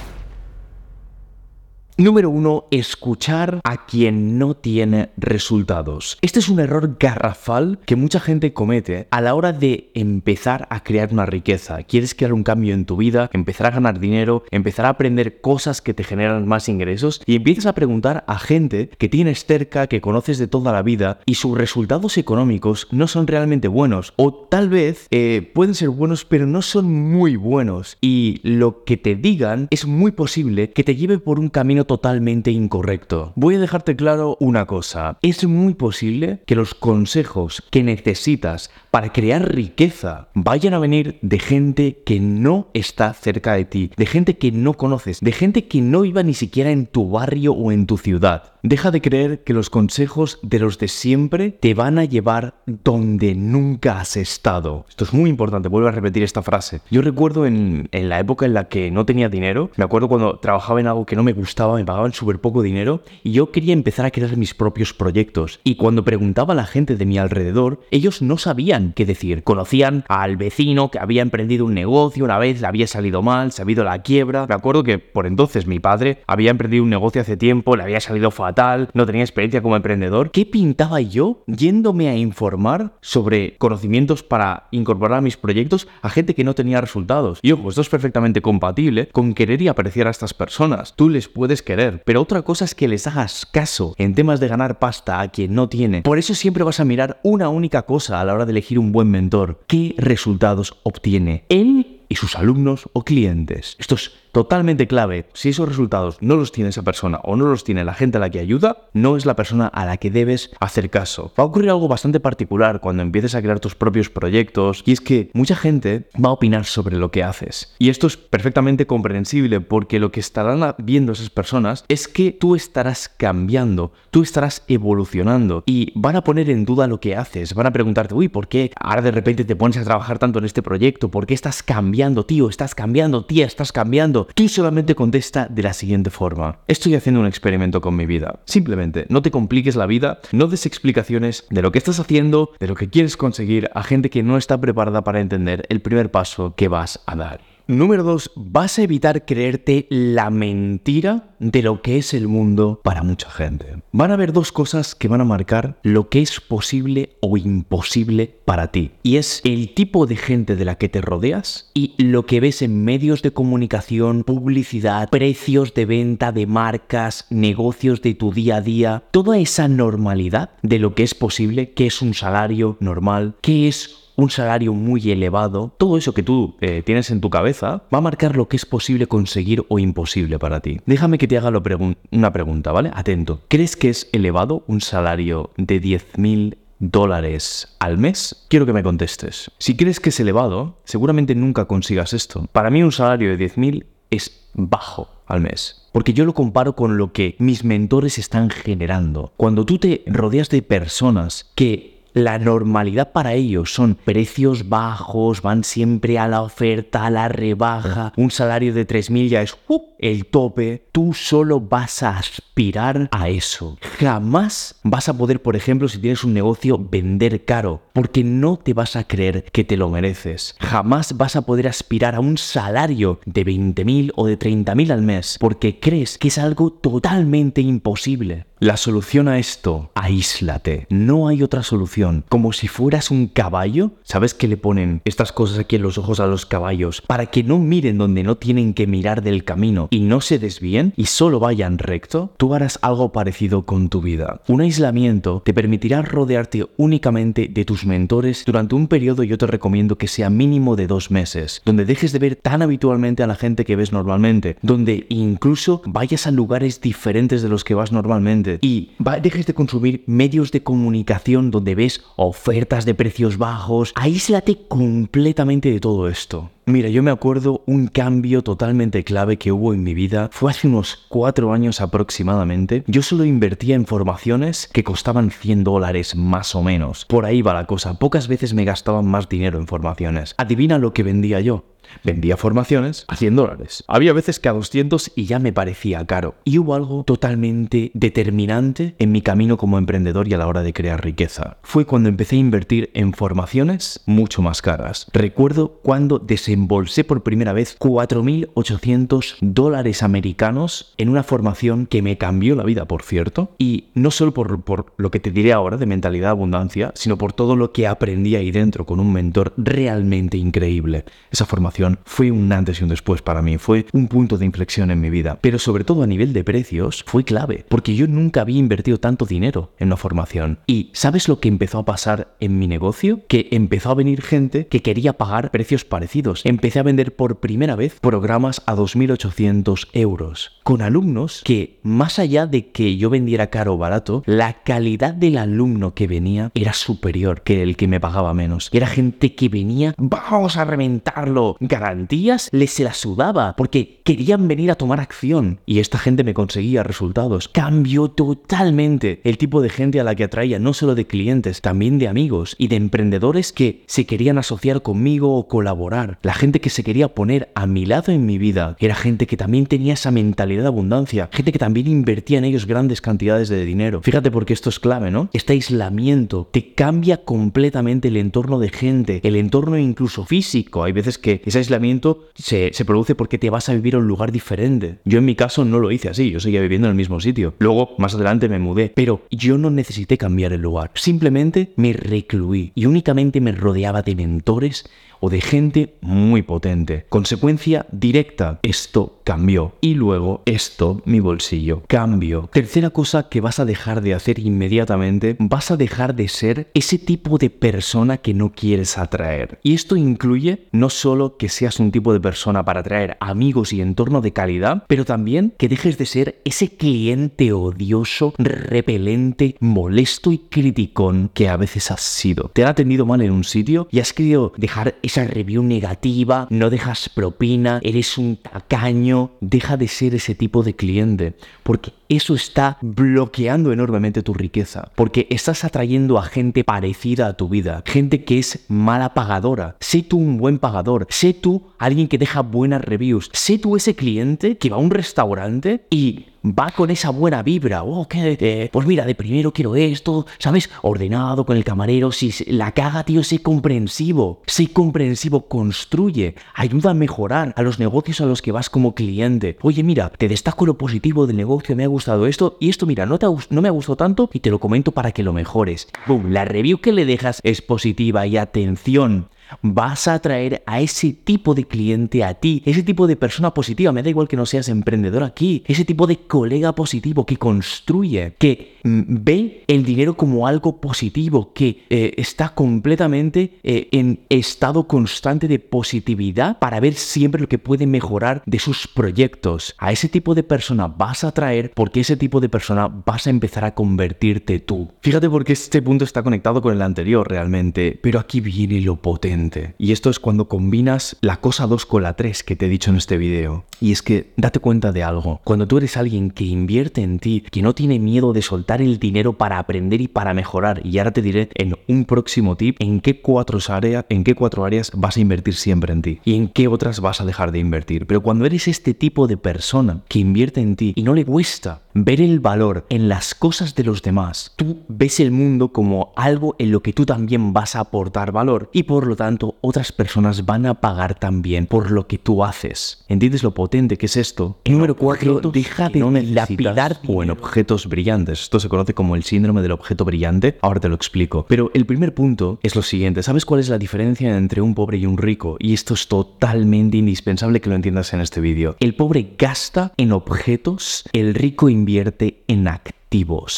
Número 2.00 2.30
uno, 2.30 2.64
escuchar 2.70 3.60
a 3.62 3.84
quien 3.84 4.38
no 4.38 4.54
tiene 4.54 5.10
resultados. 5.18 6.16
Este 6.22 6.38
es 6.38 6.48
un 6.48 6.58
error 6.58 6.96
garrafal 6.98 7.78
que 7.84 7.94
mucha 7.94 8.20
gente 8.20 8.54
comete 8.54 9.06
a 9.10 9.20
la 9.20 9.34
hora 9.34 9.52
de 9.52 9.90
empezar 9.92 10.66
a 10.70 10.82
crear 10.82 11.12
una 11.12 11.26
riqueza. 11.26 11.82
Quieres 11.82 12.14
crear 12.14 12.32
un 12.32 12.42
cambio 12.42 12.72
en 12.72 12.86
tu 12.86 12.96
vida, 12.96 13.28
empezar 13.34 13.66
a 13.66 13.72
ganar 13.72 14.00
dinero, 14.00 14.44
empezar 14.50 14.86
a 14.86 14.88
aprender 14.88 15.42
cosas 15.42 15.82
que 15.82 15.92
te 15.92 16.02
generan 16.02 16.48
más 16.48 16.70
ingresos 16.70 17.20
y 17.26 17.36
empiezas 17.36 17.66
a 17.66 17.74
preguntar 17.74 18.24
a 18.26 18.38
gente 18.38 18.88
que 18.96 19.10
tienes 19.10 19.44
cerca, 19.44 19.86
que 19.86 20.00
conoces 20.00 20.38
de 20.38 20.48
toda 20.48 20.72
la 20.72 20.80
vida 20.80 21.20
y 21.26 21.34
sus 21.34 21.58
resultados 21.58 22.16
económicos 22.16 22.88
no 22.92 23.08
son 23.08 23.26
realmente 23.26 23.68
buenos 23.68 24.14
o 24.16 24.32
tal 24.32 24.70
vez 24.70 25.06
eh, 25.10 25.50
pueden 25.54 25.74
ser 25.74 25.90
buenos 25.90 26.24
pero 26.24 26.46
no 26.46 26.62
son 26.62 26.90
muy 26.90 27.36
buenos 27.36 27.98
y 28.00 28.40
lo 28.42 28.84
que 28.84 28.96
te 28.96 29.16
digan 29.16 29.68
es 29.70 29.84
muy 29.84 30.12
posible 30.12 30.70
que 30.70 30.82
te 30.82 30.96
lleve 30.96 31.18
por 31.18 31.38
un 31.38 31.50
camino 31.50 31.84
totalmente 31.90 32.52
incorrecto. 32.52 33.32
Voy 33.34 33.56
a 33.56 33.58
dejarte 33.58 33.96
claro 33.96 34.36
una 34.38 34.64
cosa. 34.64 35.18
Es 35.22 35.44
muy 35.44 35.74
posible 35.74 36.40
que 36.46 36.54
los 36.54 36.72
consejos 36.72 37.64
que 37.68 37.82
necesitas 37.82 38.70
para 38.92 39.12
crear 39.12 39.52
riqueza 39.52 40.28
vayan 40.34 40.74
a 40.74 40.78
venir 40.78 41.18
de 41.20 41.40
gente 41.40 41.98
que 42.06 42.20
no 42.20 42.68
está 42.74 43.12
cerca 43.12 43.54
de 43.54 43.64
ti, 43.64 43.90
de 43.96 44.06
gente 44.06 44.38
que 44.38 44.52
no 44.52 44.74
conoces, 44.74 45.18
de 45.18 45.32
gente 45.32 45.66
que 45.66 45.80
no 45.80 46.04
iba 46.04 46.22
ni 46.22 46.34
siquiera 46.34 46.70
en 46.70 46.86
tu 46.86 47.10
barrio 47.10 47.54
o 47.54 47.72
en 47.72 47.86
tu 47.86 47.98
ciudad. 47.98 48.52
Deja 48.62 48.90
de 48.90 49.00
creer 49.00 49.42
que 49.42 49.54
los 49.54 49.70
consejos 49.70 50.38
de 50.42 50.58
los 50.58 50.78
de 50.78 50.88
siempre 50.88 51.50
te 51.50 51.72
van 51.72 51.98
a 51.98 52.04
llevar 52.04 52.56
donde 52.66 53.34
nunca 53.34 54.00
has 54.00 54.18
estado. 54.18 54.84
Esto 54.86 55.04
es 55.04 55.14
muy 55.14 55.30
importante, 55.30 55.70
vuelvo 55.70 55.88
a 55.88 55.92
repetir 55.92 56.22
esta 56.22 56.42
frase. 56.42 56.82
Yo 56.90 57.00
recuerdo 57.00 57.46
en, 57.46 57.88
la 57.90 58.20
época 58.20 58.44
en 58.44 58.52
la 58.52 58.68
que 58.68 58.90
no 58.90 59.06
tenía 59.06 59.30
dinero, 59.30 59.70
me 59.76 59.84
acuerdo 59.84 60.08
cuando 60.08 60.38
trabajaba 60.40 60.78
en 60.78 60.88
algo 60.88 61.06
que 61.06 61.16
no 61.16 61.22
me 61.22 61.32
gustaba, 61.32 61.76
me 61.76 61.86
pagaban 61.86 62.12
súper 62.12 62.38
poco 62.38 62.60
dinero 62.60 63.02
y 63.24 63.32
yo 63.32 63.50
quería 63.50 63.72
empezar 63.72 64.04
a 64.04 64.10
crear 64.10 64.36
mis 64.36 64.52
propios 64.52 64.92
proyectos. 64.92 65.60
Y 65.64 65.76
cuando 65.76 66.04
preguntaba 66.04 66.52
a 66.52 66.56
la 66.56 66.66
gente 66.66 66.96
de 66.96 67.06
mi 67.06 67.16
alrededor, 67.16 67.80
ellos 67.90 68.20
no 68.20 68.36
sabían 68.36 68.92
qué 68.94 69.06
decir. 69.06 69.42
Conocían 69.42 70.04
al 70.08 70.36
vecino 70.36 70.90
que 70.90 70.98
había 70.98 71.22
emprendido 71.22 71.64
un 71.64 71.72
negocio 71.72 72.26
una 72.26 72.36
vez, 72.36 72.60
le 72.60 72.66
había 72.66 72.86
salido 72.86 73.22
mal, 73.22 73.52
se 73.52 73.62
había 73.62 73.72
ido 73.72 73.82
a 73.82 73.96
la 73.96 74.02
quiebra. 74.02 74.46
Me 74.46 74.54
acuerdo 74.54 74.84
que 74.84 74.98
por 74.98 75.26
entonces 75.26 75.66
mi 75.66 75.80
padre 75.80 76.18
había 76.26 76.50
emprendido 76.50 76.84
un 76.84 76.90
negocio 76.90 77.22
hace 77.22 77.38
tiempo, 77.38 77.74
le 77.74 77.84
había 77.84 78.00
salido 78.00 78.30
fatal, 78.30 78.49
no 78.94 79.06
tenía 79.06 79.22
experiencia 79.22 79.62
como 79.62 79.76
emprendedor. 79.76 80.30
¿Qué 80.30 80.46
pintaba 80.46 81.00
yo 81.00 81.42
yéndome 81.46 82.08
a 82.08 82.16
informar 82.16 82.94
sobre 83.00 83.56
conocimientos 83.58 84.22
para 84.22 84.68
incorporar 84.70 85.18
a 85.18 85.20
mis 85.20 85.36
proyectos 85.36 85.88
a 86.02 86.10
gente 86.10 86.34
que 86.34 86.44
no 86.44 86.54
tenía 86.54 86.80
resultados? 86.80 87.38
Y 87.42 87.52
ojo, 87.52 87.68
esto 87.68 87.80
es 87.80 87.88
perfectamente 87.88 88.42
compatible 88.42 89.08
con 89.12 89.34
querer 89.34 89.62
y 89.62 89.68
apreciar 89.68 90.06
a 90.06 90.10
estas 90.10 90.34
personas. 90.34 90.94
Tú 90.96 91.08
les 91.08 91.28
puedes 91.28 91.62
querer, 91.62 92.02
pero 92.04 92.22
otra 92.22 92.42
cosa 92.42 92.64
es 92.64 92.74
que 92.74 92.88
les 92.88 93.06
hagas 93.06 93.46
caso 93.46 93.94
en 93.98 94.14
temas 94.14 94.40
de 94.40 94.48
ganar 94.48 94.78
pasta 94.78 95.20
a 95.20 95.28
quien 95.28 95.54
no 95.54 95.68
tiene. 95.68 96.02
Por 96.02 96.18
eso 96.18 96.34
siempre 96.34 96.64
vas 96.64 96.80
a 96.80 96.84
mirar 96.84 97.20
una 97.22 97.48
única 97.48 97.82
cosa 97.82 98.20
a 98.20 98.24
la 98.24 98.34
hora 98.34 98.46
de 98.46 98.52
elegir 98.52 98.78
un 98.78 98.92
buen 98.92 99.10
mentor. 99.10 99.60
¿Qué 99.66 99.94
resultados 99.98 100.78
obtiene 100.82 101.44
él 101.48 102.02
y 102.08 102.16
sus 102.16 102.36
alumnos 102.36 102.88
o 102.92 103.04
clientes? 103.04 103.76
Esto 103.78 103.94
es 103.94 104.12
totalmente 104.32 104.86
clave. 104.86 105.26
Si 105.32 105.50
esos 105.50 105.68
resultados 105.68 106.18
no 106.20 106.36
los 106.36 106.52
tiene 106.52 106.70
esa 106.70 106.82
persona 106.82 107.20
o 107.22 107.36
no 107.36 107.46
los 107.46 107.64
tiene 107.64 107.84
la 107.84 107.94
gente 107.94 108.18
a 108.18 108.20
la 108.20 108.30
que 108.30 108.40
ayuda, 108.40 108.88
no 108.92 109.16
es 109.16 109.26
la 109.26 109.36
persona 109.36 109.66
a 109.66 109.86
la 109.86 109.96
que 109.96 110.10
debes 110.10 110.50
hacer 110.60 110.90
caso. 110.90 111.32
Va 111.38 111.44
a 111.44 111.46
ocurrir 111.46 111.70
algo 111.70 111.88
bastante 111.88 112.20
particular 112.20 112.80
cuando 112.80 113.02
empieces 113.02 113.34
a 113.34 113.42
crear 113.42 113.60
tus 113.60 113.74
propios 113.74 114.10
proyectos 114.10 114.82
y 114.86 114.92
es 114.92 115.00
que 115.00 115.30
mucha 115.34 115.56
gente 115.56 116.08
va 116.22 116.30
a 116.30 116.32
opinar 116.32 116.64
sobre 116.64 116.96
lo 116.96 117.10
que 117.10 117.22
haces. 117.22 117.74
Y 117.78 117.90
esto 117.90 118.06
es 118.06 118.16
perfectamente 118.16 118.86
comprensible 118.86 119.60
porque 119.60 119.98
lo 119.98 120.12
que 120.12 120.20
estarán 120.20 120.74
viendo 120.78 121.12
esas 121.12 121.30
personas 121.30 121.84
es 121.88 122.08
que 122.08 122.32
tú 122.32 122.54
estarás 122.54 123.08
cambiando, 123.08 123.92
tú 124.10 124.22
estarás 124.22 124.64
evolucionando 124.68 125.62
y 125.66 125.92
van 125.94 126.16
a 126.16 126.24
poner 126.24 126.50
en 126.50 126.64
duda 126.64 126.86
lo 126.86 127.00
que 127.00 127.16
haces. 127.16 127.54
Van 127.54 127.66
a 127.66 127.72
preguntarte, 127.72 128.14
uy, 128.14 128.28
¿por 128.28 128.48
qué 128.48 128.70
ahora 128.76 129.02
de 129.02 129.10
repente 129.10 129.44
te 129.44 129.56
pones 129.56 129.76
a 129.76 129.84
trabajar 129.84 130.18
tanto 130.18 130.38
en 130.38 130.44
este 130.44 130.62
proyecto? 130.62 131.10
¿Por 131.10 131.26
qué 131.26 131.34
estás 131.34 131.62
cambiando, 131.62 132.26
tío? 132.26 132.48
¿Estás 132.48 132.74
cambiando, 132.74 133.24
tía? 133.24 133.46
¿Estás 133.46 133.72
cambiando? 133.72 134.19
Tú 134.34 134.48
solamente 134.48 134.94
contesta 134.94 135.46
de 135.48 135.62
la 135.62 135.72
siguiente 135.72 136.10
forma. 136.10 136.58
Estoy 136.66 136.94
haciendo 136.94 137.20
un 137.20 137.26
experimento 137.26 137.80
con 137.80 137.96
mi 137.96 138.06
vida. 138.06 138.40
Simplemente, 138.44 139.06
no 139.08 139.22
te 139.22 139.30
compliques 139.30 139.76
la 139.76 139.86
vida, 139.86 140.20
no 140.32 140.46
des 140.46 140.66
explicaciones 140.66 141.46
de 141.50 141.62
lo 141.62 141.72
que 141.72 141.78
estás 141.78 142.00
haciendo, 142.00 142.52
de 142.58 142.68
lo 142.68 142.74
que 142.74 142.90
quieres 142.90 143.16
conseguir 143.16 143.70
a 143.74 143.82
gente 143.82 144.10
que 144.10 144.22
no 144.22 144.36
está 144.36 144.60
preparada 144.60 145.02
para 145.02 145.20
entender 145.20 145.66
el 145.68 145.80
primer 145.80 146.10
paso 146.10 146.54
que 146.54 146.68
vas 146.68 147.00
a 147.06 147.16
dar. 147.16 147.49
Número 147.70 148.02
2. 148.02 148.32
Vas 148.34 148.80
a 148.80 148.82
evitar 148.82 149.24
creerte 149.24 149.86
la 149.90 150.28
mentira 150.30 151.36
de 151.38 151.62
lo 151.62 151.82
que 151.82 151.98
es 151.98 152.14
el 152.14 152.26
mundo 152.26 152.80
para 152.82 153.04
mucha 153.04 153.30
gente. 153.30 153.80
Van 153.92 154.10
a 154.10 154.14
haber 154.14 154.32
dos 154.32 154.50
cosas 154.50 154.96
que 154.96 155.06
van 155.06 155.20
a 155.20 155.24
marcar 155.24 155.78
lo 155.84 156.08
que 156.08 156.20
es 156.20 156.40
posible 156.40 157.10
o 157.20 157.36
imposible 157.36 158.34
para 158.44 158.72
ti. 158.72 158.90
Y 159.04 159.18
es 159.18 159.40
el 159.44 159.72
tipo 159.72 160.08
de 160.08 160.16
gente 160.16 160.56
de 160.56 160.64
la 160.64 160.78
que 160.78 160.88
te 160.88 161.00
rodeas 161.00 161.70
y 161.72 161.94
lo 161.96 162.26
que 162.26 162.40
ves 162.40 162.60
en 162.62 162.84
medios 162.84 163.22
de 163.22 163.30
comunicación, 163.30 164.24
publicidad, 164.24 165.08
precios 165.08 165.72
de 165.72 165.86
venta 165.86 166.32
de 166.32 166.48
marcas, 166.48 167.26
negocios 167.30 168.02
de 168.02 168.14
tu 168.14 168.32
día 168.32 168.56
a 168.56 168.62
día. 168.62 169.04
Toda 169.12 169.38
esa 169.38 169.68
normalidad 169.68 170.50
de 170.62 170.80
lo 170.80 170.96
que 170.96 171.04
es 171.04 171.14
posible, 171.14 171.70
que 171.70 171.86
es 171.86 172.02
un 172.02 172.14
salario 172.14 172.78
normal, 172.80 173.36
que 173.42 173.68
es 173.68 174.09
un 174.20 174.30
salario 174.30 174.72
muy 174.72 175.10
elevado, 175.10 175.74
todo 175.78 175.96
eso 175.96 176.14
que 176.14 176.22
tú 176.22 176.56
eh, 176.60 176.82
tienes 176.84 177.10
en 177.10 177.20
tu 177.20 177.30
cabeza 177.30 177.82
va 177.92 177.98
a 177.98 178.02
marcar 178.02 178.36
lo 178.36 178.48
que 178.48 178.56
es 178.56 178.66
posible 178.66 179.06
conseguir 179.06 179.64
o 179.68 179.78
imposible 179.78 180.38
para 180.38 180.60
ti. 180.60 180.80
Déjame 180.86 181.18
que 181.18 181.26
te 181.28 181.38
haga 181.38 181.50
lo 181.50 181.62
pregun- 181.62 181.96
una 182.12 182.32
pregunta, 182.32 182.72
¿vale? 182.72 182.90
Atento. 182.94 183.40
¿Crees 183.48 183.76
que 183.76 183.88
es 183.88 184.08
elevado 184.12 184.64
un 184.66 184.80
salario 184.80 185.50
de 185.56 185.80
10.000 185.80 186.56
dólares 186.78 187.68
al 187.78 187.98
mes? 187.98 188.44
Quiero 188.48 188.66
que 188.66 188.72
me 188.72 188.82
contestes. 188.82 189.50
Si 189.58 189.76
crees 189.76 190.00
que 190.00 190.10
es 190.10 190.20
elevado, 190.20 190.78
seguramente 190.84 191.34
nunca 191.34 191.66
consigas 191.66 192.12
esto. 192.12 192.46
Para 192.52 192.70
mí 192.70 192.82
un 192.82 192.92
salario 192.92 193.30
de 193.36 193.38
10.000 193.48 193.86
es 194.10 194.48
bajo 194.54 195.08
al 195.26 195.40
mes. 195.40 195.88
Porque 195.92 196.12
yo 196.12 196.24
lo 196.24 196.34
comparo 196.34 196.74
con 196.74 196.98
lo 196.98 197.12
que 197.12 197.36
mis 197.38 197.64
mentores 197.64 198.18
están 198.18 198.50
generando. 198.50 199.32
Cuando 199.36 199.64
tú 199.64 199.78
te 199.78 200.02
rodeas 200.06 200.48
de 200.48 200.62
personas 200.62 201.50
que 201.54 201.99
la 202.12 202.38
normalidad 202.38 203.12
para 203.12 203.34
ellos 203.34 203.72
son 203.72 203.94
precios 203.94 204.68
bajos, 204.68 205.42
van 205.42 205.64
siempre 205.64 206.18
a 206.18 206.28
la 206.28 206.42
oferta, 206.42 207.06
a 207.06 207.10
la 207.10 207.28
rebaja. 207.28 208.12
Un 208.16 208.30
salario 208.30 208.74
de 208.74 208.86
3.000 208.86 209.28
ya 209.28 209.42
es 209.42 209.56
¡uh! 209.68 209.80
el 209.98 210.26
tope. 210.26 210.86
Tú 210.92 211.12
solo 211.14 211.60
vas 211.60 212.02
a 212.02 212.18
aspirar 212.18 213.08
a 213.12 213.28
eso. 213.28 213.78
Jamás 213.98 214.76
vas 214.82 215.08
a 215.08 215.16
poder, 215.16 215.42
por 215.42 215.56
ejemplo, 215.56 215.88
si 215.88 215.98
tienes 215.98 216.24
un 216.24 216.34
negocio, 216.34 216.78
vender 216.78 217.44
caro, 217.44 217.82
porque 217.92 218.24
no 218.24 218.56
te 218.56 218.74
vas 218.74 218.96
a 218.96 219.04
creer 219.04 219.44
que 219.52 219.64
te 219.64 219.76
lo 219.76 219.88
mereces. 219.88 220.56
Jamás 220.60 221.16
vas 221.16 221.36
a 221.36 221.42
poder 221.42 221.68
aspirar 221.68 222.14
a 222.14 222.20
un 222.20 222.38
salario 222.38 223.20
de 223.26 223.44
20.000 223.44 224.12
o 224.16 224.26
de 224.26 224.38
30.000 224.38 224.90
al 224.90 225.02
mes, 225.02 225.36
porque 225.40 225.80
crees 225.80 226.18
que 226.18 226.28
es 226.28 226.38
algo 226.38 226.70
totalmente 226.72 227.60
imposible. 227.60 228.46
La 228.62 228.76
solución 228.76 229.26
a 229.26 229.38
esto, 229.38 229.90
aíslate. 229.94 230.86
No 230.90 231.28
hay 231.28 231.42
otra 231.42 231.62
solución. 231.62 232.26
Como 232.28 232.52
si 232.52 232.68
fueras 232.68 233.10
un 233.10 233.26
caballo, 233.26 233.92
¿sabes 234.02 234.34
que 234.34 234.48
le 234.48 234.58
ponen 234.58 235.00
estas 235.06 235.32
cosas 235.32 235.58
aquí 235.58 235.76
en 235.76 235.82
los 235.82 235.96
ojos 235.96 236.20
a 236.20 236.26
los 236.26 236.44
caballos? 236.44 237.00
Para 237.00 237.24
que 237.24 237.42
no 237.42 237.58
miren 237.58 237.96
donde 237.96 238.22
no 238.22 238.36
tienen 238.36 238.74
que 238.74 238.86
mirar 238.86 239.22
del 239.22 239.44
camino 239.44 239.88
y 239.90 240.00
no 240.00 240.20
se 240.20 240.38
desvíen 240.38 240.92
y 240.98 241.06
solo 241.06 241.40
vayan 241.40 241.78
recto. 241.78 242.34
Tú 242.36 242.52
harás 242.52 242.78
algo 242.82 243.12
parecido 243.12 243.64
con 243.64 243.88
tu 243.88 244.02
vida. 244.02 244.42
Un 244.46 244.60
aislamiento 244.60 245.40
te 245.42 245.54
permitirá 245.54 246.02
rodearte 246.02 246.66
únicamente 246.76 247.48
de 247.50 247.64
tus 247.64 247.79
mentores 247.86 248.44
durante 248.44 248.74
un 248.74 248.88
periodo 248.88 249.22
yo 249.22 249.38
te 249.38 249.46
recomiendo 249.46 249.98
que 249.98 250.08
sea 250.08 250.30
mínimo 250.30 250.76
de 250.76 250.86
dos 250.86 251.10
meses, 251.10 251.62
donde 251.64 251.84
dejes 251.84 252.12
de 252.12 252.18
ver 252.18 252.36
tan 252.36 252.62
habitualmente 252.62 253.22
a 253.22 253.26
la 253.26 253.34
gente 253.34 253.64
que 253.64 253.76
ves 253.76 253.92
normalmente, 253.92 254.56
donde 254.62 255.06
incluso 255.08 255.82
vayas 255.86 256.26
a 256.26 256.30
lugares 256.30 256.80
diferentes 256.80 257.42
de 257.42 257.48
los 257.48 257.64
que 257.64 257.74
vas 257.74 257.92
normalmente 257.92 258.58
y 258.60 258.90
dejes 259.22 259.46
de 259.46 259.54
consumir 259.54 260.04
medios 260.06 260.50
de 260.52 260.62
comunicación 260.62 261.50
donde 261.50 261.74
ves 261.74 262.02
ofertas 262.16 262.84
de 262.84 262.94
precios 262.94 263.38
bajos, 263.38 263.92
aíslate 263.94 264.58
completamente 264.68 265.70
de 265.70 265.80
todo 265.80 266.08
esto. 266.08 266.50
Mira, 266.66 266.88
yo 266.88 267.02
me 267.02 267.10
acuerdo 267.10 267.62
un 267.66 267.88
cambio 267.88 268.42
totalmente 268.42 269.02
clave 269.02 269.38
que 269.38 269.50
hubo 269.50 269.74
en 269.74 269.82
mi 269.82 269.94
vida. 269.94 270.28
Fue 270.30 270.50
hace 270.50 270.68
unos 270.68 271.06
cuatro 271.08 271.52
años 271.52 271.80
aproximadamente. 271.80 272.84
Yo 272.86 273.02
solo 273.02 273.24
invertía 273.24 273.74
en 273.74 273.86
formaciones 273.86 274.68
que 274.72 274.84
costaban 274.84 275.30
100 275.30 275.64
dólares 275.64 276.14
más 276.14 276.54
o 276.54 276.62
menos. 276.62 277.06
Por 277.06 277.24
ahí 277.24 277.42
va 277.42 277.54
la 277.54 277.66
cosa. 277.66 277.98
Pocas 277.98 278.28
veces 278.28 278.54
me 278.54 278.64
gastaban 278.64 279.06
más 279.06 279.28
dinero 279.28 279.58
en 279.58 279.66
formaciones. 279.66 280.34
Adivina 280.36 280.78
lo 280.78 280.92
que 280.92 281.02
vendía 281.02 281.40
yo. 281.40 281.64
Vendía 282.04 282.36
formaciones 282.36 283.04
a 283.08 283.16
100 283.16 283.36
dólares. 283.36 283.84
Había 283.88 284.12
veces 284.12 284.40
que 284.40 284.48
a 284.48 284.52
200 284.52 285.12
y 285.14 285.26
ya 285.26 285.38
me 285.38 285.52
parecía 285.52 286.04
caro. 286.06 286.34
Y 286.44 286.58
hubo 286.58 286.74
algo 286.74 287.04
totalmente 287.04 287.90
determinante 287.94 288.94
en 288.98 289.12
mi 289.12 289.22
camino 289.22 289.56
como 289.56 289.78
emprendedor 289.78 290.28
y 290.28 290.34
a 290.34 290.38
la 290.38 290.46
hora 290.46 290.62
de 290.62 290.72
crear 290.72 291.04
riqueza. 291.04 291.58
Fue 291.62 291.84
cuando 291.84 292.08
empecé 292.08 292.36
a 292.36 292.40
invertir 292.40 292.90
en 292.94 293.12
formaciones 293.12 294.02
mucho 294.06 294.42
más 294.42 294.62
caras. 294.62 295.06
Recuerdo 295.12 295.80
cuando 295.82 296.18
desembolsé 296.18 297.04
por 297.04 297.22
primera 297.22 297.52
vez 297.52 297.78
4.800 297.78 299.36
dólares 299.40 300.02
americanos 300.02 300.94
en 300.96 301.08
una 301.08 301.22
formación 301.22 301.86
que 301.86 302.02
me 302.02 302.18
cambió 302.18 302.54
la 302.54 302.64
vida, 302.64 302.86
por 302.86 303.02
cierto. 303.02 303.50
Y 303.58 303.88
no 303.94 304.10
solo 304.10 304.32
por, 304.32 304.62
por 304.62 304.92
lo 304.96 305.10
que 305.10 305.20
te 305.20 305.30
diré 305.30 305.52
ahora 305.52 305.76
de 305.76 305.86
mentalidad 305.86 306.30
abundancia, 306.30 306.92
sino 306.94 307.18
por 307.18 307.32
todo 307.32 307.56
lo 307.56 307.72
que 307.72 307.86
aprendí 307.86 308.36
ahí 308.36 308.50
dentro 308.50 308.86
con 308.86 309.00
un 309.00 309.12
mentor 309.12 309.52
realmente 309.56 310.36
increíble. 310.36 311.04
Esa 311.30 311.46
formación 311.46 311.79
fue 312.04 312.30
un 312.30 312.52
antes 312.52 312.80
y 312.80 312.84
un 312.84 312.90
después 312.90 313.22
para 313.22 313.42
mí, 313.42 313.58
fue 313.58 313.86
un 313.92 314.08
punto 314.08 314.38
de 314.38 314.46
inflexión 314.46 314.90
en 314.90 315.00
mi 315.00 315.10
vida, 315.10 315.38
pero 315.40 315.58
sobre 315.58 315.84
todo 315.84 316.02
a 316.02 316.06
nivel 316.06 316.32
de 316.32 316.44
precios 316.44 317.04
fue 317.06 317.24
clave, 317.24 317.64
porque 317.68 317.94
yo 317.94 318.06
nunca 318.06 318.42
había 318.42 318.58
invertido 318.58 318.98
tanto 318.98 319.26
dinero 319.26 319.72
en 319.78 319.88
una 319.88 319.96
formación. 319.96 320.58
Y 320.66 320.90
¿sabes 320.92 321.28
lo 321.28 321.40
que 321.40 321.48
empezó 321.48 321.78
a 321.78 321.84
pasar 321.84 322.34
en 322.40 322.58
mi 322.58 322.66
negocio? 322.66 323.20
Que 323.28 323.48
empezó 323.50 323.90
a 323.90 323.94
venir 323.94 324.22
gente 324.22 324.66
que 324.66 324.82
quería 324.82 325.14
pagar 325.14 325.50
precios 325.50 325.84
parecidos. 325.84 326.42
Empecé 326.44 326.78
a 326.78 326.84
vender 326.84 327.16
por 327.16 327.40
primera 327.40 327.76
vez 327.76 327.98
programas 328.00 328.62
a 328.66 328.74
2.800 328.74 329.88
euros, 329.92 330.60
con 330.62 330.82
alumnos 330.82 331.42
que, 331.44 331.78
más 331.82 332.18
allá 332.18 332.46
de 332.46 332.70
que 332.70 332.96
yo 332.96 333.10
vendiera 333.10 333.48
caro 333.48 333.74
o 333.74 333.78
barato, 333.78 334.22
la 334.26 334.62
calidad 334.62 335.14
del 335.14 335.38
alumno 335.38 335.94
que 335.94 336.06
venía 336.06 336.50
era 336.54 336.72
superior 336.72 337.42
que 337.42 337.62
el 337.62 337.76
que 337.76 337.88
me 337.88 338.00
pagaba 338.00 338.34
menos. 338.34 338.68
Era 338.72 338.86
gente 338.86 339.34
que 339.34 339.48
venía, 339.48 339.94
vamos 339.96 340.56
a 340.56 340.64
reventarlo, 340.64 341.56
garantías 341.60 342.48
les 342.52 342.70
se 342.70 342.84
la 342.84 342.94
sudaba 342.94 343.54
porque 343.56 344.00
querían 344.04 344.48
venir 344.48 344.70
a 344.70 344.76
tomar 344.76 345.00
acción 345.00 345.60
y 345.66 345.78
esta 345.78 345.98
gente 345.98 346.24
me 346.24 346.34
conseguía 346.34 346.82
resultados. 346.82 347.48
Cambió 347.48 348.08
totalmente 348.08 349.20
el 349.24 349.38
tipo 349.38 349.60
de 349.60 349.68
gente 349.68 350.00
a 350.00 350.04
la 350.04 350.14
que 350.14 350.24
atraía, 350.24 350.58
no 350.58 350.72
solo 350.72 350.94
de 350.94 351.06
clientes, 351.06 351.60
también 351.60 351.98
de 351.98 352.08
amigos 352.08 352.56
y 352.58 352.68
de 352.68 352.76
emprendedores 352.76 353.52
que 353.52 353.82
se 353.86 354.06
querían 354.06 354.38
asociar 354.38 354.82
conmigo 354.82 355.36
o 355.36 355.48
colaborar. 355.48 356.18
La 356.22 356.34
gente 356.34 356.60
que 356.60 356.70
se 356.70 356.84
quería 356.84 357.14
poner 357.14 357.50
a 357.54 357.66
mi 357.66 357.86
lado 357.86 358.12
en 358.12 358.24
mi 358.24 358.38
vida 358.38 358.76
era 358.78 358.94
gente 358.94 359.26
que 359.26 359.36
también 359.36 359.66
tenía 359.66 359.94
esa 359.94 360.10
mentalidad 360.10 360.62
de 360.62 360.68
abundancia, 360.68 361.28
gente 361.32 361.52
que 361.52 361.58
también 361.58 361.86
invertía 361.86 362.38
en 362.38 362.44
ellos 362.44 362.66
grandes 362.66 363.00
cantidades 363.00 363.48
de 363.48 363.64
dinero. 363.64 364.00
Fíjate 364.02 364.30
porque 364.30 364.54
esto 364.54 364.70
es 364.70 364.80
clave, 364.80 365.10
¿no? 365.10 365.28
Este 365.32 365.52
aislamiento 365.52 366.48
te 366.50 366.72
cambia 366.74 367.18
completamente 367.24 368.08
el 368.08 368.16
entorno 368.16 368.58
de 368.58 368.70
gente, 368.70 369.20
el 369.22 369.36
entorno 369.36 369.76
incluso 369.78 370.24
físico. 370.24 370.84
Hay 370.84 370.92
veces 370.92 371.18
que 371.18 371.42
ese 371.50 371.58
aislamiento 371.58 372.24
se, 372.34 372.72
se, 372.72 372.84
produce 372.84 373.14
porque 373.14 373.38
te 373.38 373.50
vas 373.50 373.68
a 373.68 373.74
vivir 373.74 373.94
a 373.94 373.98
un 373.98 374.08
lugar 374.08 374.32
diferente. 374.32 374.98
Yo 375.04 375.18
en 375.18 375.24
mi 375.24 375.34
caso 375.34 375.64
no 375.64 375.78
lo 375.78 375.90
hice 375.90 376.08
así, 376.08 376.30
yo 376.30 376.40
seguía 376.40 376.60
viviendo 376.60 376.88
en 376.88 376.92
el 376.92 376.96
mismo 376.96 377.20
sitio. 377.20 377.54
Luego, 377.58 377.94
más 377.98 378.14
adelante 378.14 378.48
me 378.48 378.58
mudé, 378.58 378.92
pero 378.94 379.22
yo 379.30 379.58
no 379.58 379.70
necesité 379.70 380.16
cambiar 380.16 380.52
el 380.52 380.62
lugar. 380.62 380.90
Simplemente 380.94 381.72
me 381.76 381.92
recluí 381.92 382.72
y 382.74 382.86
únicamente 382.86 383.40
me 383.40 383.52
rodeaba 383.52 384.02
de 384.02 384.14
mentores 384.14 384.88
o 385.20 385.30
de 385.30 385.40
gente 385.40 385.94
muy 386.00 386.42
potente. 386.42 387.06
Consecuencia 387.08 387.86
directa, 387.92 388.58
esto 388.62 389.20
cambió. 389.24 389.74
Y 389.80 389.94
luego 389.94 390.42
esto, 390.46 391.02
mi 391.04 391.20
bolsillo, 391.20 391.82
cambió. 391.86 392.48
Tercera 392.52 392.90
cosa 392.90 393.28
que 393.28 393.40
vas 393.40 393.60
a 393.60 393.64
dejar 393.64 394.00
de 394.00 394.14
hacer 394.14 394.38
inmediatamente, 394.38 395.36
vas 395.38 395.70
a 395.70 395.76
dejar 395.76 396.14
de 396.14 396.28
ser 396.28 396.70
ese 396.74 396.98
tipo 396.98 397.38
de 397.38 397.50
persona 397.50 398.18
que 398.18 398.34
no 398.34 398.52
quieres 398.52 398.98
atraer. 398.98 399.58
Y 399.62 399.74
esto 399.74 399.96
incluye 399.96 400.66
no 400.72 400.90
solo 400.90 401.36
que 401.36 401.48
seas 401.48 401.78
un 401.78 401.92
tipo 401.92 402.12
de 402.12 402.20
persona 402.20 402.64
para 402.64 402.80
atraer 402.80 403.16
amigos 403.20 403.72
y 403.72 403.80
entorno 403.80 404.20
de 404.20 404.32
calidad, 404.32 404.84
pero 404.88 405.04
también 405.04 405.54
que 405.58 405.68
dejes 405.68 405.98
de 405.98 406.06
ser 406.06 406.40
ese 406.44 406.68
cliente 406.68 407.52
odioso, 407.52 408.34
repelente, 408.38 409.56
molesto 409.60 410.32
y 410.32 410.38
criticón 410.38 411.30
que 411.34 411.48
a 411.48 411.56
veces 411.56 411.90
has 411.90 412.00
sido. 412.00 412.50
Te 412.54 412.62
han 412.62 412.70
atendido 412.70 413.06
mal 413.06 413.20
en 413.22 413.32
un 413.32 413.44
sitio 413.44 413.88
y 413.90 414.00
has 414.00 414.12
querido 414.12 414.52
dejar 414.56 414.96
esa 415.10 415.24
review 415.24 415.64
negativa, 415.64 416.46
no 416.50 416.70
dejas 416.70 417.08
propina, 417.08 417.80
eres 417.82 418.16
un 418.16 418.36
tacaño, 418.36 419.32
deja 419.40 419.76
de 419.76 419.88
ser 419.88 420.14
ese 420.14 420.36
tipo 420.36 420.62
de 420.62 420.76
cliente, 420.76 421.34
porque 421.64 421.92
eso 422.08 422.34
está 422.34 422.78
bloqueando 422.80 423.72
enormemente 423.72 424.22
tu 424.22 424.34
riqueza, 424.34 424.92
porque 424.94 425.26
estás 425.30 425.64
atrayendo 425.64 426.16
a 426.16 426.22
gente 426.22 426.62
parecida 426.62 427.26
a 427.26 427.32
tu 427.32 427.48
vida, 427.48 427.82
gente 427.86 428.24
que 428.24 428.38
es 428.38 428.64
mala 428.68 429.12
pagadora. 429.14 429.76
Sé 429.80 430.02
tú 430.02 430.18
un 430.18 430.38
buen 430.38 430.58
pagador, 430.58 431.06
sé 431.10 431.34
tú 431.34 431.72
alguien 431.78 432.06
que 432.06 432.18
deja 432.18 432.42
buenas 432.42 432.84
reviews, 432.84 433.30
sé 433.32 433.58
tú 433.58 433.76
ese 433.76 433.96
cliente 433.96 434.58
que 434.58 434.70
va 434.70 434.76
a 434.76 434.80
un 434.80 434.90
restaurante 434.90 435.86
y 435.90 436.26
va 436.44 436.70
con 436.70 436.90
esa 436.90 437.10
buena 437.10 437.42
vibra. 437.42 437.82
Oh, 437.82 438.06
que, 438.08 438.36
eh, 438.40 438.70
pues 438.72 438.86
mira, 438.86 439.04
de 439.04 439.14
primero 439.14 439.52
quiero 439.52 439.76
esto, 439.76 440.26
¿sabes? 440.38 440.70
Ordenado 440.82 441.44
con 441.44 441.56
el 441.56 441.64
camarero. 441.64 442.12
Si 442.12 442.32
la 442.46 442.72
caga, 442.72 443.04
tío, 443.04 443.22
sé 443.22 443.42
comprensivo. 443.42 444.42
Sé 444.46 444.68
comprensivo, 444.72 445.46
construye, 445.48 446.34
ayuda 446.54 446.90
a 446.90 446.94
mejorar 446.94 447.52
a 447.56 447.62
los 447.62 447.78
negocios 447.78 448.20
a 448.20 448.26
los 448.26 448.42
que 448.42 448.52
vas 448.52 448.70
como 448.70 448.94
cliente. 448.94 449.56
Oye, 449.62 449.82
mira, 449.82 450.10
te 450.10 450.28
destaco 450.28 450.66
lo 450.66 450.78
positivo 450.78 451.26
del 451.26 451.36
negocio, 451.36 451.76
me 451.76 451.84
ha 451.84 451.88
gustado 451.88 452.26
esto 452.26 452.56
y 452.60 452.68
esto, 452.68 452.86
mira, 452.86 453.06
no, 453.06 453.18
no 453.50 453.62
me 453.62 453.68
ha 453.68 453.72
gustado 453.72 453.96
tanto 453.96 454.30
y 454.32 454.40
te 454.40 454.50
lo 454.50 454.58
comento 454.58 454.92
para 454.92 455.12
que 455.12 455.22
lo 455.22 455.32
mejores. 455.32 455.88
Boom, 456.06 456.32
la 456.32 456.44
review 456.44 456.78
que 456.78 456.92
le 456.92 457.04
dejas 457.04 457.40
es 457.42 457.62
positiva 457.62 458.26
y 458.26 458.36
atención 458.36 459.28
vas 459.62 460.08
a 460.08 460.14
atraer 460.14 460.62
a 460.66 460.80
ese 460.80 461.12
tipo 461.12 461.54
de 461.54 461.64
cliente 461.64 462.24
a 462.24 462.34
ti, 462.34 462.62
ese 462.64 462.82
tipo 462.82 463.06
de 463.06 463.16
persona 463.16 463.52
positiva, 463.54 463.92
me 463.92 464.02
da 464.02 464.10
igual 464.10 464.28
que 464.28 464.36
no 464.36 464.46
seas 464.46 464.68
emprendedor 464.68 465.22
aquí, 465.22 465.64
ese 465.66 465.84
tipo 465.84 466.06
de 466.06 466.18
colega 466.18 466.74
positivo 466.74 467.26
que 467.26 467.36
construye, 467.36 468.34
que 468.38 468.78
mm, 468.84 469.02
ve 469.08 469.64
el 469.66 469.84
dinero 469.84 470.14
como 470.14 470.46
algo 470.46 470.80
positivo, 470.80 471.52
que 471.52 471.84
eh, 471.90 472.14
está 472.16 472.50
completamente 472.50 473.58
eh, 473.62 473.88
en 473.92 474.20
estado 474.28 474.86
constante 474.86 475.48
de 475.48 475.58
positividad 475.58 476.58
para 476.58 476.80
ver 476.80 476.94
siempre 476.94 477.40
lo 477.40 477.48
que 477.48 477.58
puede 477.58 477.86
mejorar 477.86 478.42
de 478.46 478.58
sus 478.58 478.86
proyectos. 478.86 479.74
A 479.78 479.92
ese 479.92 480.08
tipo 480.08 480.34
de 480.34 480.42
persona 480.42 480.86
vas 480.88 481.24
a 481.24 481.28
atraer 481.28 481.72
porque 481.74 482.00
ese 482.00 482.16
tipo 482.16 482.40
de 482.40 482.48
persona 482.48 482.88
vas 482.88 483.26
a 483.26 483.30
empezar 483.30 483.64
a 483.64 483.74
convertirte 483.74 484.60
tú. 484.60 484.88
Fíjate 485.00 485.28
porque 485.28 485.52
este 485.52 485.82
punto 485.82 486.04
está 486.04 486.22
conectado 486.22 486.62
con 486.62 486.74
el 486.74 486.82
anterior 486.82 487.28
realmente, 487.28 487.98
pero 488.02 488.18
aquí 488.18 488.40
viene 488.40 488.80
lo 488.80 488.96
potente. 488.96 489.39
Y 489.78 489.92
esto 489.92 490.10
es 490.10 490.18
cuando 490.18 490.48
combinas 490.48 491.16
la 491.20 491.38
cosa 491.38 491.66
2 491.66 491.86
con 491.86 492.02
la 492.02 492.14
3 492.14 492.42
que 492.42 492.56
te 492.56 492.66
he 492.66 492.68
dicho 492.68 492.90
en 492.90 492.96
este 492.96 493.16
video. 493.16 493.64
Y 493.80 493.92
es 493.92 494.02
que 494.02 494.32
date 494.36 494.58
cuenta 494.60 494.92
de 494.92 495.02
algo. 495.02 495.40
Cuando 495.44 495.66
tú 495.66 495.78
eres 495.78 495.96
alguien 495.96 496.30
que 496.30 496.44
invierte 496.44 497.02
en 497.02 497.18
ti, 497.18 497.44
que 497.50 497.62
no 497.62 497.74
tiene 497.74 497.98
miedo 497.98 498.32
de 498.32 498.42
soltar 498.42 498.82
el 498.82 498.98
dinero 498.98 499.34
para 499.34 499.58
aprender 499.58 500.00
y 500.00 500.08
para 500.08 500.34
mejorar. 500.34 500.84
Y 500.84 500.98
ahora 500.98 501.12
te 501.12 501.22
diré 501.22 501.48
en 501.54 501.76
un 501.88 502.04
próximo 502.04 502.56
tip 502.56 502.76
en 502.80 503.00
qué 503.00 503.20
cuatro 503.20 503.58
áreas, 503.68 504.04
en 504.08 504.24
qué 504.24 504.34
cuatro 504.34 504.64
áreas 504.64 504.90
vas 504.94 505.16
a 505.16 505.20
invertir 505.20 505.54
siempre 505.54 505.92
en 505.92 506.02
ti 506.02 506.20
y 506.24 506.34
en 506.34 506.48
qué 506.48 506.68
otras 506.68 507.00
vas 507.00 507.20
a 507.20 507.24
dejar 507.24 507.52
de 507.52 507.58
invertir. 507.58 508.06
Pero 508.06 508.22
cuando 508.22 508.46
eres 508.46 508.68
este 508.68 508.94
tipo 508.94 509.26
de 509.26 509.36
persona 509.36 510.02
que 510.08 510.18
invierte 510.18 510.60
en 510.60 510.76
ti 510.76 510.92
y 510.96 511.02
no 511.02 511.14
le 511.14 511.24
cuesta 511.24 511.82
ver 511.94 512.20
el 512.20 512.40
valor 512.40 512.86
en 512.88 513.08
las 513.08 513.34
cosas 513.34 513.74
de 513.74 513.84
los 513.84 514.02
demás, 514.02 514.52
tú 514.56 514.80
ves 514.88 515.20
el 515.20 515.30
mundo 515.30 515.72
como 515.72 516.12
algo 516.16 516.54
en 516.58 516.70
lo 516.70 516.82
que 516.82 516.92
tú 516.92 517.06
también 517.06 517.52
vas 517.52 517.76
a 517.76 517.80
aportar 517.80 518.32
valor 518.32 518.70
y 518.72 518.84
por 518.84 519.06
lo 519.06 519.16
tanto 519.16 519.29
otras 519.60 519.92
personas 519.92 520.46
van 520.46 520.66
a 520.66 520.74
pagar 520.74 521.18
también 521.18 521.66
por 521.66 521.90
lo 521.90 522.06
que 522.06 522.18
tú 522.18 522.44
haces. 522.44 523.04
¿Entiendes 523.08 523.42
lo 523.42 523.54
potente 523.54 523.96
que 523.96 524.06
es 524.06 524.16
esto? 524.16 524.58
Número 524.66 524.96
4, 524.96 525.40
deja 525.52 525.88
de 525.88 526.00
no 526.00 526.10
lapidar 526.10 526.98
o 527.06 527.22
en 527.22 527.30
objetos 527.30 527.86
brillantes. 527.86 528.42
Esto 528.42 528.60
se 528.60 528.68
conoce 528.68 528.94
como 528.94 529.16
el 529.16 529.22
síndrome 529.22 529.62
del 529.62 529.72
objeto 529.72 530.04
brillante. 530.04 530.58
Ahora 530.62 530.80
te 530.80 530.88
lo 530.88 530.94
explico. 530.94 531.46
Pero 531.48 531.70
el 531.74 531.86
primer 531.86 532.14
punto 532.14 532.58
es 532.62 532.74
lo 532.74 532.82
siguiente. 532.82 533.22
¿Sabes 533.22 533.44
cuál 533.44 533.60
es 533.60 533.68
la 533.68 533.78
diferencia 533.78 534.36
entre 534.36 534.60
un 534.60 534.74
pobre 534.74 534.98
y 534.98 535.06
un 535.06 535.18
rico? 535.18 535.56
Y 535.58 535.74
esto 535.74 535.94
es 535.94 536.08
totalmente 536.08 536.96
indispensable 536.96 537.60
que 537.60 537.70
lo 537.70 537.76
entiendas 537.76 538.12
en 538.12 538.20
este 538.20 538.40
vídeo. 538.40 538.76
El 538.80 538.94
pobre 538.94 539.34
gasta 539.38 539.92
en 539.96 540.12
objetos, 540.12 541.04
el 541.12 541.34
rico 541.34 541.68
invierte 541.68 542.42
en 542.48 542.68
activos. 542.68 542.99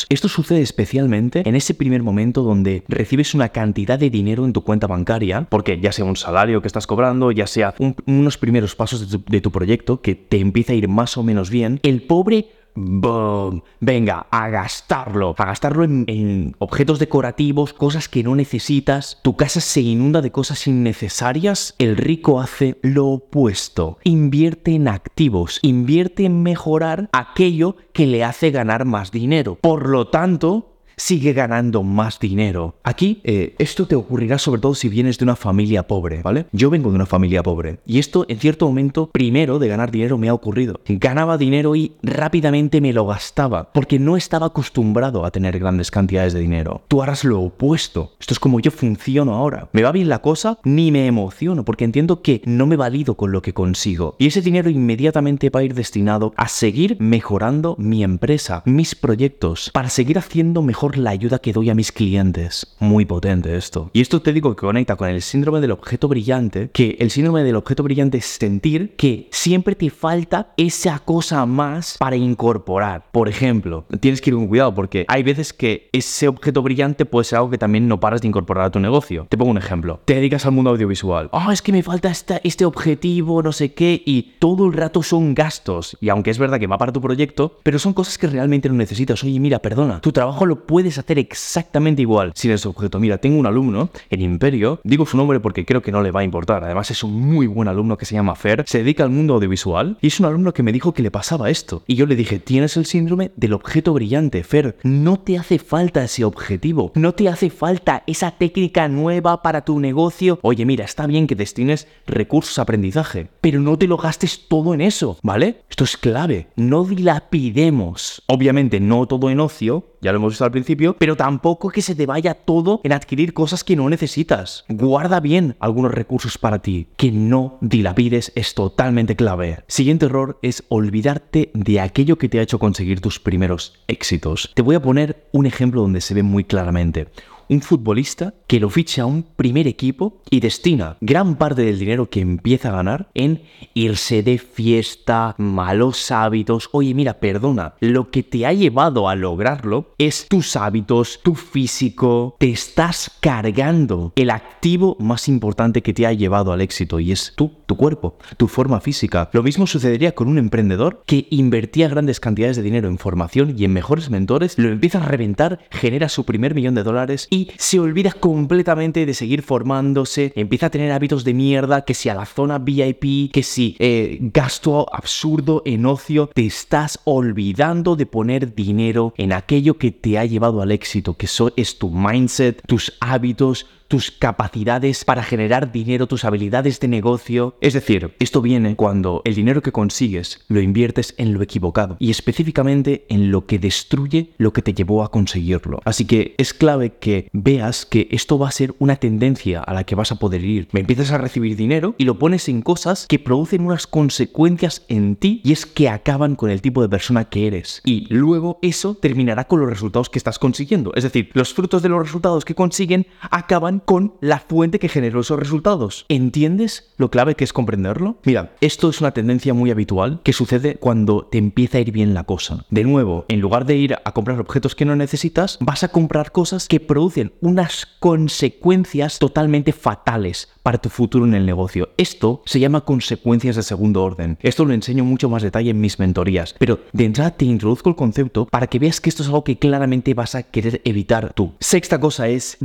Esto 0.09 0.29
sucede 0.29 0.63
especialmente 0.63 1.43
en 1.47 1.55
ese 1.55 1.75
primer 1.75 2.03
momento 2.03 2.43
donde 2.43 2.85
recibes 2.89 3.35
una 3.35 3.51
cantidad 3.51 3.99
de 3.99 4.09
dinero 4.09 4.47
en 4.47 4.55
tu 4.55 4.63
cuenta 4.63 4.87
bancaria, 4.87 5.47
porque 5.51 5.79
ya 5.79 5.93
sea 5.93 6.07
un 6.07 6.17
salario 6.17 6.63
que 6.63 6.69
estás 6.69 6.87
cobrando, 6.87 7.31
ya 7.33 7.47
sea 7.47 7.75
unos 8.07 8.39
primeros 8.39 8.75
pasos 8.75 9.11
de 9.11 9.41
tu, 9.41 9.53
proyecto 9.53 10.01
que 10.01 10.15
te 10.15 10.39
empieza 10.39 10.73
a 10.73 10.77
ir 10.77 10.89
más 10.89 11.19
o 11.19 11.23
menos 11.23 11.51
bien, 11.51 11.81
el 11.83 12.01
pobre 12.03 12.47
Venga, 12.75 14.27
a 14.31 14.49
gastarlo. 14.49 15.35
A 15.37 15.45
gastarlo 15.45 15.85
en, 15.85 16.55
objetos 16.59 16.99
decorativos, 16.99 17.73
cosas 17.73 18.09
que 18.09 18.23
no 18.23 18.35
necesitas. 18.35 19.19
Tu 19.23 19.37
casa 19.37 19.61
se 19.61 19.81
inunda 19.81 20.23
de 20.23 20.33
cosas 20.33 20.67
innecesarias. 20.67 21.75
El 21.79 21.97
rico 21.97 22.41
hace 22.41 22.79
lo 22.83 23.07
opuesto. 23.09 23.99
Invierte 24.05 24.75
en 24.75 24.89
activos. 24.89 25.59
Invierte 25.63 26.25
en 26.25 26.43
mejorar 26.43 27.09
aquello 27.13 27.77
que 27.93 28.07
le 28.07 28.25
hace 28.25 28.51
ganar 28.51 28.85
más 28.85 29.11
dinero. 29.11 29.59
Por 29.61 29.89
lo 29.89 30.09
tanto, 30.09 30.72
sigue 31.03 31.33
ganando 31.33 31.83
más 31.83 32.21
dinero. 32.21 32.77
Aquí, 32.85 33.21
eh, 33.25 33.57
esto 33.59 33.89
te 33.89 33.97
ocurrirá 33.97 34.39
sobre 34.39 34.61
todo 34.61 34.77
si 34.77 34.89
vienes 34.89 35.19
de 35.19 35.25
una 35.25 35.35
familia 35.35 35.89
pobre, 35.89 36.23
¿vale? 36.23 36.47
Yo 36.53 36.71
vengo 36.71 36.91
de 36.91 36.95
una 36.95 37.07
familia 37.07 37.43
pobre 37.43 37.81
y 37.85 37.99
esto 37.99 38.25
en 38.29 38.39
cierto 38.39 38.69
momento, 38.69 39.11
primero 39.11 39.59
de 39.59 39.67
ganar 39.67 39.91
dinero, 39.91 40.17
me 40.17 40.29
ha 40.29 40.35
ocurrido. 40.35 40.81
Ganaba 40.87 41.39
dinero 41.39 41.75
y 41.75 41.97
rápidamente 42.05 42.81
me 42.81 42.93
lo 42.93 43.05
gastaba 43.05 43.73
porque 43.73 43.99
no 43.99 44.17
estaba 44.17 44.47
acostumbrado 44.47 45.25
a 45.25 45.33
tener 45.33 45.59
grandes 45.59 45.91
cantidades 45.91 46.35
de 46.35 46.41
dinero. 46.41 46.83
Tú 46.87 47.03
harás 47.03 47.25
lo 47.25 47.41
opuesto. 47.41 48.13
Esto 48.21 48.35
es 48.35 48.39
como 48.39 48.61
yo 48.61 48.71
funciono 48.71 49.35
ahora. 49.35 49.71
Me 49.73 49.83
va 49.83 49.91
bien 49.91 50.09
la 50.09 50.21
cosa, 50.21 50.59
ni 50.63 50.93
me 50.93 51.09
emociono 51.09 51.65
porque 51.65 51.85
entiendo 51.85 52.23
que 52.23 52.43
no 52.45 52.69
me 52.69 52.77
valido 52.77 53.17
con 53.17 53.33
lo 53.33 53.43
que 53.43 53.55
consigo. 53.55 54.15
Y 54.21 54.29
ese 54.29 54.41
dinero 54.41 54.71
inmediatamente 54.71 55.51
va 55.51 55.61
a 55.61 55.65
ir 55.65 55.75
destinado 55.75 56.33
a 56.37 56.47
seguir 56.47 56.97
mejorando 57.01 57.75
mi 57.77 58.05
empresa, 58.05 58.63
mis 58.67 58.95
proyectos, 58.95 59.71
para 59.73 59.89
seguir 59.89 60.17
haciendo 60.17 60.63
mejor 60.63 60.92
la 60.99 61.11
ayuda 61.11 61.39
que 61.39 61.53
doy 61.53 61.71
a 61.71 61.75
mis 61.75 61.93
clientes. 61.93 62.75
Muy 62.79 63.05
potente 63.05 63.57
esto. 63.57 63.91
Y 63.93 64.01
esto 64.01 64.23
te 64.23 64.33
digo 64.33 64.55
que 64.55 64.61
conecta 64.61 64.97
con 64.97 65.09
el 65.09 65.23
síndrome 65.23 65.61
del 65.61 65.71
objeto 65.71 66.09
brillante, 66.09 66.71
que 66.73 66.97
el 67.01 67.11
síndrome 67.11 67.45
del 67.45 67.57
objeto 67.57 67.83
brillante 67.83 68.19
es 68.19 68.27
sentir 68.27 68.95
que 68.97 69.29
siempre 69.31 69.75
te 69.75 69.91
falta 69.91 70.53
esa 70.57 70.99
cosa 71.01 71.47
más 71.47 71.97
para 71.99 72.17
incorporar. 72.17 73.07
Por 73.13 73.29
ejemplo, 73.29 73.85
tienes 74.01 74.21
que 74.21 74.31
ir 74.31 74.37
con 74.37 74.49
cuidado 74.49 74.75
porque 74.75 75.05
hay 75.09 75.23
veces 75.23 75.53
que 75.53 75.89
ese 75.93 76.29
objeto 76.29 76.63
brillante 76.63 77.05
puede 77.05 77.25
ser 77.25 77.39
algo 77.39 77.51
que 77.51 77.59
también 77.59 77.89
no 77.89 78.01
paras 78.01 78.21
de 78.21 78.29
incorporar 78.29 78.67
a 78.67 78.71
tu 78.71 78.81
negocio. 78.81 79.27
Te 79.29 79.37
pongo 79.37 79.51
un 79.51 79.59
ejemplo. 79.59 80.01
Te 80.05 80.15
dedicas 80.15 80.47
al 80.47 80.53
mundo 80.53 80.71
audiovisual. 80.71 81.29
Ah, 81.33 81.51
es 81.53 81.63
que 81.63 81.73
me 81.73 81.83
falta 81.83 82.13
este 82.43 82.65
objetivo, 82.65 83.43
no 83.43 83.53
sé 83.53 83.75
qué, 83.75 84.03
y 84.05 84.35
todo 84.39 84.67
el 84.67 84.73
rato 84.73 85.03
son 85.03 85.35
gastos. 85.35 85.97
Y 86.01 86.09
aunque 86.09 86.31
es 86.31 86.39
verdad 86.39 86.59
que 86.59 86.67
va 86.67 86.79
para 86.79 86.93
tu 86.93 87.01
proyecto, 87.01 87.59
pero 87.63 87.79
son 87.79 87.93
cosas 87.93 88.19
que 88.19 88.27
realmente 88.27 88.69
no 88.69 88.75
necesitas. 88.75 89.23
Oye, 89.25 89.39
mira, 89.41 89.61
perdona, 89.61 90.01
tu 90.01 90.13
trabajo 90.13 90.47
lo 90.47 90.67
puedes 90.73 90.97
hacer 90.97 91.19
exactamente 91.19 92.01
igual 92.01 92.33
sin 92.35 92.51
ese 92.51 92.67
objeto. 92.67 92.99
Mira, 92.99 93.19
tengo 93.19 93.39
un 93.39 93.45
alumno 93.45 93.91
en 94.09 94.23
Imperio, 94.23 94.81
digo 94.85 95.05
su 95.05 95.19
nombre 95.19 95.39
porque 95.39 95.67
creo 95.67 95.83
que 95.83 95.93
no 95.93 96.01
le 96.01 96.11
va 96.11 96.21
a 96.21 96.25
importar. 96.25 96.65
Además, 96.65 96.91
es 96.91 97.05
un 97.05 97.13
muy 97.13 97.47
buen 97.47 97.69
alumno 97.69 97.99
que 97.99 98.07
se 98.07 98.15
llama 98.15 98.35
Fer, 98.37 98.65
se 98.67 98.79
dedica 98.79 99.05
al 99.05 99.11
mundo 99.11 99.35
audiovisual 99.35 99.99
y 100.01 100.07
es 100.07 100.19
un 100.19 100.25
alumno 100.25 100.55
que 100.55 100.63
me 100.63 100.73
dijo 100.73 100.95
que 100.95 101.03
le 101.03 101.11
pasaba 101.11 101.51
esto. 101.51 101.83
Y 101.87 101.97
yo 101.97 102.07
le 102.07 102.17
dije, 102.17 102.39
tienes 102.39 102.79
el 102.79 102.87
síndrome 102.87 103.33
del 103.37 103.53
objeto 103.53 103.93
brillante, 103.93 104.43
Fer. 104.45 104.79
No 104.83 105.21
te 105.21 105.37
hace 105.37 105.59
falta 105.59 106.05
ese 106.05 106.25
objetivo, 106.25 106.91
no 106.95 107.13
te 107.13 107.29
hace 107.29 107.51
falta 107.51 108.03
esa 108.07 108.31
técnica 108.31 108.89
nueva 108.89 109.43
para 109.43 109.67
tu 109.67 109.79
negocio. 109.79 110.39
Oye, 110.41 110.65
mira, 110.65 110.87
está 110.87 111.07
bien 111.07 111.27
que 111.27 111.35
destines 111.35 111.87
recursos 112.07 112.59
a 112.59 112.63
aprendizaje, 112.63 113.29
pero 113.43 113.61
no 113.61 113.77
te 113.77 113.87
lo 113.87 113.99
gastes 113.99 114.49
todo 114.49 114.73
en 114.73 114.81
eso, 114.81 115.19
¿vale? 115.23 115.65
Esto 115.69 115.85
es 115.85 115.99
clave. 115.99 116.47
No 116.57 116.87
dilapidemos. 116.87 118.23
Obviamente, 118.27 118.81
no 118.81 119.07
todo 119.07 119.29
en 119.29 119.39
ocio, 119.39 119.93
ya 120.01 120.11
lo 120.11 120.17
hemos 120.17 120.33
visto 120.33 120.45
al 120.45 120.51
principio, 120.51 120.62
pero 120.99 121.17
tampoco 121.17 121.71
que 121.71 121.83
se 121.83 121.95
te 121.95 122.07
vaya 122.07 122.35
todo 122.35 122.81
en 122.85 122.93
adquirir 122.93 123.33
cosas 123.35 123.65
que 123.65 123.77
no 123.77 123.89
necesitas. 123.89 124.65
Guarda 124.69 125.21
bien 125.21 125.57
algunos 125.61 125.93
recursos 125.93 126.39
para 126.39 126.61
ti. 126.61 126.89
Que 126.97 127.11
no 127.11 127.59
dilapides 127.61 128.33
es 128.35 128.55
totalmente 128.55 129.17
clave. 129.17 129.65
Siguiente 129.67 130.07
error 130.07 130.39
es 130.43 130.65
olvidarte 130.69 131.51
de 131.55 131.81
aquello 131.81 132.19
que 132.19 132.29
te 132.29 132.39
ha 132.39 132.43
hecho 132.43 132.59
conseguir 132.59 133.01
tus 133.01 133.19
primeros 133.21 133.83
éxitos. 133.89 134.51
Te 134.55 134.63
voy 134.63 134.77
a 134.77 134.83
poner 134.83 135.27
un 135.33 135.47
ejemplo 135.47 135.83
donde 135.83 136.01
se 136.01 136.15
ve 136.15 136.23
muy 136.23 136.45
claramente 136.45 137.09
un 137.49 137.61
futbolista 137.61 138.35
que 138.47 138.61
lo 138.61 138.71
ficha 138.71 139.03
a 139.03 139.07
un 139.07 139.23
primer 139.23 139.67
equipo 139.67 140.23
y 140.31 140.41
destina 140.41 140.97
gran 141.01 141.37
parte 141.37 141.63
del 141.63 141.79
dinero 141.79 142.09
que 142.11 142.21
empieza 142.21 142.69
a 142.69 142.77
ganar 142.77 143.09
en 143.15 143.43
irse 143.75 144.23
de 144.23 144.39
fiesta, 144.39 145.35
malos 145.39 146.11
hábitos. 146.11 146.69
Oye, 146.73 146.95
mira, 146.95 147.21
perdona, 147.21 147.75
lo 147.81 148.11
que 148.11 148.23
te 148.23 148.47
ha 148.47 148.53
llevado 148.53 149.09
a 149.09 149.15
lograrlo 149.15 149.91
es 149.99 150.27
tus 150.29 150.57
hábitos, 150.57 151.21
tu 151.23 151.35
físico. 151.35 152.37
Te 152.39 152.51
estás 152.51 153.11
cargando 153.21 154.13
el 154.17 154.31
activo 154.31 154.97
más 155.01 155.29
importante 155.29 155.83
que 155.83 155.95
te 155.95 156.07
ha 156.07 156.13
llevado 156.13 156.53
al 156.53 156.61
éxito 156.61 157.01
y 157.01 157.13
es 157.13 157.33
tú, 157.37 157.53
tu 157.67 157.77
cuerpo, 157.77 158.19
tu 158.37 158.49
forma 158.49 158.81
física. 158.81 159.31
Lo 159.33 159.43
mismo 159.43 159.67
sucedería 159.67 160.13
con 160.13 160.29
un 160.29 160.39
emprendedor 160.39 161.03
que 161.07 161.27
invertía 161.31 161.89
grandes 161.89 162.21
cantidades 162.21 162.57
de 162.57 162.63
dinero 162.63 162.89
en 162.89 162.99
formación 162.99 163.55
y 163.57 163.65
en 163.65 163.73
mejores 163.73 164.11
mentores, 164.11 164.59
lo 164.59 164.69
empieza 164.69 164.99
a 164.99 165.07
reventar, 165.07 165.61
genera 165.71 166.09
su 166.09 166.25
primer 166.25 166.55
millón 166.55 166.75
de 166.75 166.83
dólares 166.83 167.29
y 167.31 167.42
se 167.57 167.79
olvida 167.79 168.13
completamente 168.13 169.07
de 169.07 169.15
seguir 169.15 169.43
formándose, 169.43 170.33
empieza 170.37 170.67
a 170.67 170.71
tener 170.71 170.93
hábitos 170.93 171.25
de 171.25 171.35
mierda, 171.35 171.85
que 171.85 171.95
si 171.95 172.09
a 172.09 172.15
la 172.15 172.27
zona 172.27 172.59
VIP, 172.59 173.33
que 173.33 173.43
si 173.43 173.77
eh, 173.79 174.19
gasto 174.21 174.87
absurdo 174.93 175.63
en 175.65 175.87
ocio, 175.87 176.31
te 176.35 176.47
estás 176.47 177.01
olvidando 177.05 177.97
de 177.97 178.07
poner 178.07 178.55
dinero 178.55 179.15
en 179.17 179.33
aquello 179.33 179.79
que 179.79 179.91
te 179.91 180.19
ha 180.19 180.25
llevado 180.25 180.63
al 180.63 180.73
éxito, 180.73 181.15
que 181.15 181.27
eso 181.27 181.53
es 181.57 181.79
tu 181.79 181.91
mindset, 181.91 182.63
tus 182.67 182.93
hábitos, 183.01 183.67
tus 183.93 184.11
capacidades 184.11 185.05
para 185.05 185.23
generar 185.23 185.71
dinero, 185.71 186.07
tus 186.07 186.25
habilidades 186.25 186.81
de 186.81 186.89
negocio. 186.89 187.57
Es 187.61 187.75
decir, 187.75 188.15
esto 188.21 188.41
viene 188.41 188.75
cuando 188.75 189.21
el 189.27 189.35
dinero 189.35 189.61
que 189.61 189.71
consigues 189.71 190.41
lo 190.49 190.63
inviertes 190.63 191.15
en 191.19 191.35
lo 191.35 191.43
equivocado 191.43 191.99
y 191.99 192.11
específicamente 192.11 193.05
en 193.11 193.31
lo 193.31 193.45
que 193.45 193.59
destruye 193.59 194.31
lo 194.39 194.55
que 194.55 194.63
te 194.63 194.73
llevó 194.73 195.03
a 195.03 195.11
conseguirlo. 195.11 195.83
Así 195.85 196.07
que 196.07 196.35
es 196.39 196.55
clave 196.55 196.95
que 197.01 197.29
veas 197.35 197.85
que 197.85 198.09
esto 198.11 198.39
va 198.39 198.49
a 198.49 198.53
ser 198.53 198.75
una 198.79 198.97
tendencia 198.97 199.61
a 199.61 199.75
la 199.75 199.85
que 199.85 199.95
vas 199.95 200.11
a 200.11 200.17
poder 200.17 200.43
ir. 200.43 200.69
Me 200.73 200.81
empiezas 200.81 201.11
a 201.11 201.19
recibir 201.19 201.55
dinero 201.55 201.95
y 201.99 202.05
lo 202.05 202.19
pones 202.19 202.49
en 202.49 202.63
cosas 202.63 203.07
que 203.07 203.19
producen 203.19 203.61
unas 203.61 203.87
consecuencias 203.87 204.87
en 204.89 205.17
ti 205.17 205.43
y 205.45 205.53
es 205.53 205.67
que 205.67 205.91
acaban 205.91 206.35
con 206.35 206.49
el 206.49 206.63
tipo 206.63 206.81
de 206.81 206.89
persona 206.89 207.27
que 207.27 207.47
eres. 207.47 207.83
Y 207.85 208.07
luego 208.09 208.59
eso 208.63 208.95
terminará 208.95 209.45
con 209.49 209.61
los 209.61 209.69
resultados 209.69 210.09
que 210.09 210.19
estás 210.19 210.39
consiguiendo. 210.39 210.95
Es 210.95 211.05
decir, 211.05 211.29
los 211.35 211.53
frutos 211.53 211.83
de 211.83 211.91
los 211.91 212.03
resultados 212.03 212.47
que 212.47 212.55
consiguen 212.55 213.07
acaban 213.31 213.82
con 213.85 214.15
la 214.21 214.39
fuente 214.39 214.79
que 214.79 214.89
generó 214.89 215.21
esos 215.21 215.39
resultados. 215.39 216.07
¿Entiendes 216.09 216.93
lo 216.97 217.11
clave 217.11 217.35
que 217.35 217.45
es 217.45 217.53
comprenderlo? 217.53 218.17
Mira, 218.25 218.53
esto 218.61 218.89
es 218.89 219.01
una 219.01 219.13
tendencia 219.13 219.55
muy 219.55 219.71
habitual 219.71 220.21
que 220.23 220.33
sucede 220.33 220.77
cuando 220.77 221.27
te 221.31 221.39
empieza 221.39 221.79
a 221.79 221.81
ir 221.81 221.93
bien 221.93 222.15
la 222.15 222.25
cosa. 222.25 222.65
De 222.71 222.85
nuevo, 222.85 223.25
en 223.29 223.41
lugar 223.41 223.67
de 223.67 223.77
ir 223.77 223.95
a 224.05 224.13
comprar 224.13 224.41
objetos 224.41 224.75
que 224.75 224.85
no 224.85 224.97
necesitas, 224.97 225.59
vas 225.61 225.85
a 225.85 225.89
comprar 225.89 226.33
cosas 226.33 226.69
que 226.69 226.81
producen 226.81 227.33
unas 227.41 227.87
consecuencias 228.01 229.19
totalmente 229.19 229.73
fatales 229.73 230.49
para 230.63 230.79
tu 230.79 230.89
futuro 230.89 231.27
en 231.27 231.35
el 231.35 231.47
negocio. 231.47 231.91
Esto 231.97 232.43
se 232.47 232.61
llama 232.61 232.83
consecuencias 232.83 233.57
de 233.57 233.63
segundo 233.63 234.03
orden. 234.03 234.39
Esto 234.43 234.65
lo 234.65 234.75
enseño 234.75 235.05
mucho 235.05 235.29
más 235.29 235.43
detalle 235.43 235.71
en 235.71 235.81
mis 235.81 235.99
mentorías, 235.99 236.55
pero 236.59 236.81
de 236.93 237.05
entrada 237.05 237.33
te 237.33 237.45
introduzco 237.45 237.89
el 237.89 237.97
concepto 237.97 238.47
para 238.47 238.67
que 238.67 238.79
veas 238.79 239.01
que 239.01 239.11
esto 239.11 239.23
es 239.23 239.29
algo 239.29 239.45
que 239.45 239.59
claramente 239.59 240.15
vas 240.15 240.35
a 240.35 240.43
querer 240.45 240.81
evitar 240.85 241.33
tú. 241.35 241.53
Sexta 241.61 241.99
cosa 242.01 242.29
es, 242.29 242.59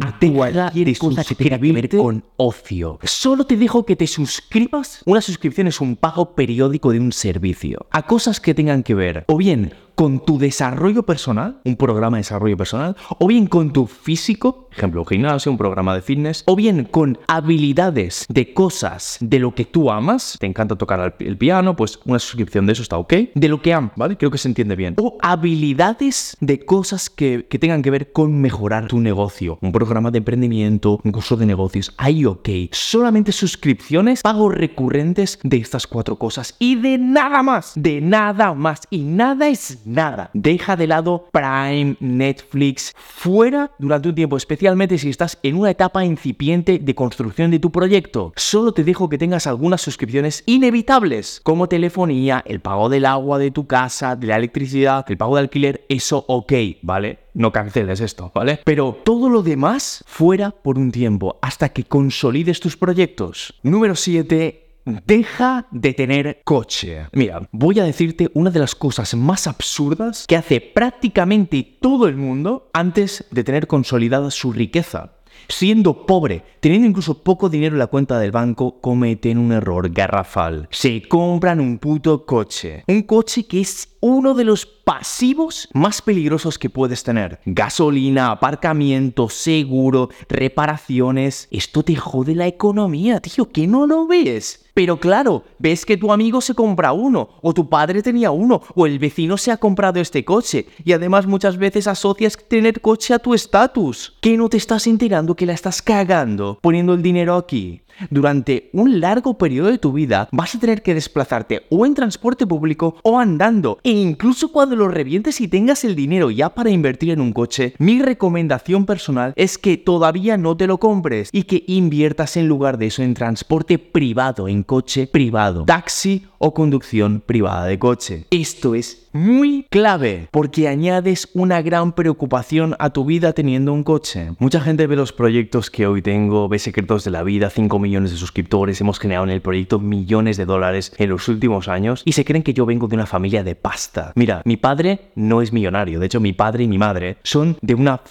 quieres 0.74 1.00
suscribirte 1.14 1.98
con 1.98 2.24
ocio. 2.38 3.00
Solo 3.04 3.46
te 3.46 3.58
dejo 3.58 3.86
que 3.86 3.96
te 3.96 4.08
suscribas. 4.08 5.02
Una 5.06 5.22
suscripción 5.22 5.68
es 5.68 5.82
un 5.82 5.96
pago 5.96 6.36
periódico 6.36 6.92
de 6.92 7.00
un 7.00 7.12
servicio. 7.12 7.86
A 7.92 8.06
cosas 8.06 8.40
que 8.40 8.54
tengan 8.54 8.84
que 8.84 8.96
ver 8.96 9.26
o 9.28 9.38
bien 9.38 9.74
con 9.98 10.20
tu 10.20 10.38
desarrollo 10.38 11.02
personal, 11.02 11.60
un 11.66 11.76
programa 11.76 12.18
de 12.18 12.20
desarrollo 12.20 12.56
personal, 12.56 12.96
o 13.18 13.26
bien 13.26 13.48
con 13.48 13.74
tu 13.74 13.88
físico, 13.88 14.70
ejemplo, 14.72 15.02
un 15.02 15.08
gimnasio, 15.08 15.52
un 15.52 15.58
programa 15.58 15.96
de 15.96 16.04
fitness, 16.04 16.44
o 16.46 16.56
bien 16.56 16.84
con 16.84 17.18
habilidades 17.28 18.28
de 18.30 18.54
cosas 18.54 19.18
de 19.22 19.40
lo 19.40 19.56
que 19.56 19.66
tú 19.66 19.90
amas, 19.90 20.38
te 20.40 20.46
encanta 20.46 20.76
tocar 20.76 21.16
el 21.18 21.38
piano, 21.40 21.76
pues 21.76 22.00
una 22.06 22.20
suscripción 22.20 22.68
de 22.68 22.74
eso 22.74 22.84
está 22.84 23.00
ok, 23.00 23.12
de 23.34 23.48
lo 23.48 23.60
que 23.60 23.74
amas, 23.74 23.94
¿vale? 23.96 24.18
Creo 24.18 24.30
que 24.30 24.38
se 24.38 24.48
entiende 24.48 24.76
bien. 24.76 24.94
O 25.00 25.18
habilidades 25.20 26.38
de 26.42 26.64
cosas 26.64 27.10
que, 27.10 27.48
que 27.50 27.58
tengan 27.58 27.82
que 27.82 27.90
ver 27.90 28.12
con 28.12 28.40
mejorar 28.40 28.88
tu 28.90 29.00
negocio, 29.00 29.58
un 29.64 29.72
programa 29.72 30.12
de 30.12 30.20
emprendimiento, 30.20 31.02
un 31.04 31.12
curso 31.12 31.38
de 31.38 31.48
negocios, 31.48 31.96
ahí 31.98 32.24
ok. 32.24 32.50
Solamente 32.72 33.32
suscripciones, 33.32 34.22
pagos 34.22 34.54
recurrentes 34.54 35.40
de 35.42 35.58
estas 35.58 35.88
cuatro 35.88 36.18
cosas 36.18 36.56
y 36.60 36.76
de 36.76 37.00
nada 37.00 37.42
más, 37.42 37.72
de 37.76 38.00
nada 38.00 38.54
más. 38.54 38.82
Y 38.92 39.00
nada 39.02 39.48
es 39.48 39.87
nada. 39.88 40.30
Deja 40.34 40.76
de 40.76 40.88
lado 40.88 41.28
Prime, 41.32 41.96
Netflix, 42.00 42.94
fuera 42.98 43.72
durante 43.80 44.10
un 44.10 44.16
tiempo, 44.16 44.38
especialmente 44.38 44.98
si 44.98 45.10
estás 45.10 45.40
en 45.44 45.56
una 45.56 45.72
etapa 45.72 46.06
incipiente 46.06 46.80
de 46.80 46.96
construcción 46.96 47.52
de 47.52 47.60
tu 47.60 47.72
proyecto. 47.72 48.34
Solo 48.36 48.72
te 48.72 48.84
dejo 48.84 49.10
que 49.10 49.18
tengas 49.18 49.48
algunas 49.48 49.82
suscripciones 49.82 50.44
inevitables, 50.46 51.40
como 51.44 51.68
telefonía, 51.68 52.44
el 52.46 52.60
pago 52.60 52.90
del 52.90 53.06
agua 53.06 53.40
de 53.40 53.52
tu 53.52 53.68
casa, 53.68 54.16
de 54.16 54.28
la 54.28 54.38
electricidad, 54.38 55.06
el 55.10 55.18
pago 55.18 55.36
de 55.36 55.42
alquiler, 55.42 55.86
eso 55.90 56.26
ok, 56.28 56.54
¿vale? 56.82 57.20
no 57.38 57.52
canceles 57.52 58.02
esto, 58.02 58.32
¿vale? 58.34 58.60
Pero 58.66 58.98
todo 59.06 59.30
lo 59.30 59.44
demás 59.44 60.04
fuera 60.08 60.50
por 60.50 60.78
un 60.80 60.92
tiempo, 60.92 61.38
hasta 61.42 61.70
que 61.70 61.84
consolides 61.84 62.60
tus 62.60 62.76
proyectos. 62.76 63.54
Número 63.62 63.96
7. 63.96 64.67
Deja 65.06 65.68
de 65.72 65.94
tener 65.94 66.42
coche. 66.44 67.08
Mira, 67.12 67.48
voy 67.52 67.80
a 67.80 67.84
decirte 67.84 68.30
una 68.34 68.52
de 68.52 68.60
las 68.60 68.74
cosas 68.74 69.16
más 69.16 69.48
absurdas 69.48 70.26
que 70.28 70.38
hace 70.38 70.62
prácticamente 70.62 71.78
todo 71.82 72.08
el 72.08 72.16
mundo 72.16 72.70
antes 72.74 73.26
de 73.32 73.44
tener 73.44 73.68
consolidada 73.68 74.32
su 74.32 74.54
riqueza 74.54 75.18
siendo 75.50 76.06
pobre, 76.06 76.44
teniendo 76.60 76.88
incluso 76.88 77.24
poco 77.24 77.50
dinero 77.50 77.76
en 77.76 77.80
la 77.80 77.88
cuenta 77.88 78.20
del 78.20 78.32
banco, 78.32 78.80
cometen 78.82 79.38
un 79.38 79.52
error 79.52 79.90
garrafal. 79.90 80.68
Se 80.72 81.08
compran 81.08 81.60
un 81.60 81.78
puto 81.78 82.26
coche. 82.26 82.84
Un 82.88 83.04
coche 83.04 83.46
que 83.46 83.62
es 83.62 83.98
uno 84.00 84.34
de 84.34 84.44
los 84.44 84.66
pasivos 84.66 85.68
más 85.74 86.02
peligrosos 86.02 86.58
que 86.58 86.70
puedes 86.70 87.04
tener. 87.04 87.40
Gasolina, 87.46 88.32
aparcamiento, 88.32 89.30
seguro, 89.30 90.10
reparaciones. 90.30 91.48
Esto 91.52 91.84
te 91.84 91.96
jode 91.96 92.36
la 92.36 92.48
economía, 92.48 93.20
tío, 93.20 93.50
que 93.50 93.68
no 93.68 93.88
lo 93.88 94.08
ves. 94.08 94.67
Pero 94.78 95.00
claro, 95.00 95.44
ves 95.58 95.88
que 95.88 95.98
tu 95.98 96.12
amigo 96.12 96.40
se 96.40 96.54
compra 96.54 96.92
uno, 96.92 97.30
o 97.42 97.52
tu 97.52 97.68
padre 97.68 98.04
tenía 98.04 98.30
uno, 98.30 98.62
o 98.76 98.86
el 98.86 99.00
vecino 99.00 99.36
se 99.36 99.52
ha 99.52 99.58
comprado 99.58 100.00
este 100.00 100.24
coche, 100.24 100.68
y 100.86 100.92
además 100.92 101.26
muchas 101.26 101.58
veces 101.58 101.88
asocias 101.88 102.38
tener 102.48 102.80
coche 102.80 103.16
a 103.16 103.18
tu 103.18 103.34
estatus. 103.34 104.16
¿Que 104.22 104.38
no 104.38 104.50
te 104.50 104.58
estás 104.58 104.86
enterando 104.86 105.36
que 105.36 105.48
la 105.48 105.54
estás 105.54 105.82
cagando 105.82 106.60
poniendo 106.62 106.94
el 106.94 107.02
dinero 107.02 107.38
aquí? 107.38 107.82
Durante 108.10 108.70
un 108.74 109.00
largo 109.00 109.38
periodo 109.38 109.70
de 109.70 109.78
tu 109.78 109.92
vida 109.92 110.30
vas 110.32 110.56
a 110.56 110.60
tener 110.60 110.82
que 110.82 110.94
desplazarte 110.94 111.64
o 111.70 111.86
en 111.86 111.94
transporte 111.94 112.46
público 112.46 112.96
o 113.04 113.20
andando. 113.20 113.80
E 113.84 113.92
incluso 113.92 114.52
cuando 114.52 114.76
lo 114.76 114.88
revientes 114.88 115.42
y 115.42 115.48
tengas 115.48 115.84
el 115.84 115.96
dinero 115.96 116.32
ya 116.32 116.50
para 116.50 116.70
invertir 116.70 117.12
en 117.12 117.22
un 117.22 117.34
coche, 117.34 117.74
mi 117.78 118.02
recomendación 118.02 118.86
personal 118.86 119.34
es 119.36 119.58
que 119.58 119.78
todavía 119.78 120.38
no 120.38 120.56
te 120.58 120.68
lo 120.68 120.80
compres 120.80 121.30
y 121.32 121.44
que 121.44 121.64
inviertas 121.68 122.38
en 122.38 122.48
lugar 122.48 122.78
de 122.78 122.88
eso 122.88 123.04
en 123.04 123.14
transporte 123.14 123.80
privado, 123.80 124.48
en 124.48 124.64
coche 124.64 125.08
privado, 125.08 125.66
taxi 125.66 126.26
o 126.40 126.54
conducción 126.54 127.22
privada 127.26 127.66
de 127.66 127.80
coche. 127.80 128.26
Esto 128.30 128.76
es 128.76 129.08
muy 129.18 129.66
clave 129.70 130.28
porque 130.32 130.68
añades 130.68 131.30
una 131.34 131.62
gran 131.62 131.94
preocupación 131.94 132.76
a 132.80 132.92
tu 132.92 133.06
vida 133.06 133.34
teniendo 133.34 133.74
un 133.74 133.84
coche. 133.84 134.32
Mucha 134.40 134.62
gente 134.62 134.88
ve 134.88 134.96
los 134.96 135.14
proyectos 135.14 135.72
que 135.72 135.88
hoy 135.88 136.02
tengo, 136.02 136.48
ve 136.48 136.60
Secretos 136.60 137.04
de 137.04 137.12
la 137.12 137.24
Vida, 137.24 137.50
5 137.50 137.80
millones 137.80 138.12
de 138.12 138.18
suscriptores, 138.18 138.80
hemos 138.80 139.00
generado 139.00 139.26
en 139.26 139.32
el 139.32 139.42
proyecto 139.42 139.80
millones 139.80 140.38
de 140.38 140.46
dólares 140.46 140.94
en 140.98 141.10
los 141.10 141.28
últimos 141.28 141.68
años 141.68 142.04
y 142.06 142.12
se 142.14 142.26
creen 142.26 142.44
que 142.44 142.54
yo 142.54 142.66
vengo 142.66 142.88
de 142.88 142.96
una 142.96 143.06
familia 143.06 143.44
de 143.44 143.56
pasta. 143.56 144.12
Mira, 144.16 144.42
mi 144.46 144.58
padre 144.58 145.12
no 145.16 145.42
es 145.42 145.52
millonario, 145.52 146.00
de 146.00 146.06
hecho 146.06 146.20
mi 146.20 146.34
padre 146.34 146.64
y 146.64 146.68
mi 146.68 146.78
madre 146.78 147.18
son 147.24 147.58
de 147.62 147.74
una 147.74 148.02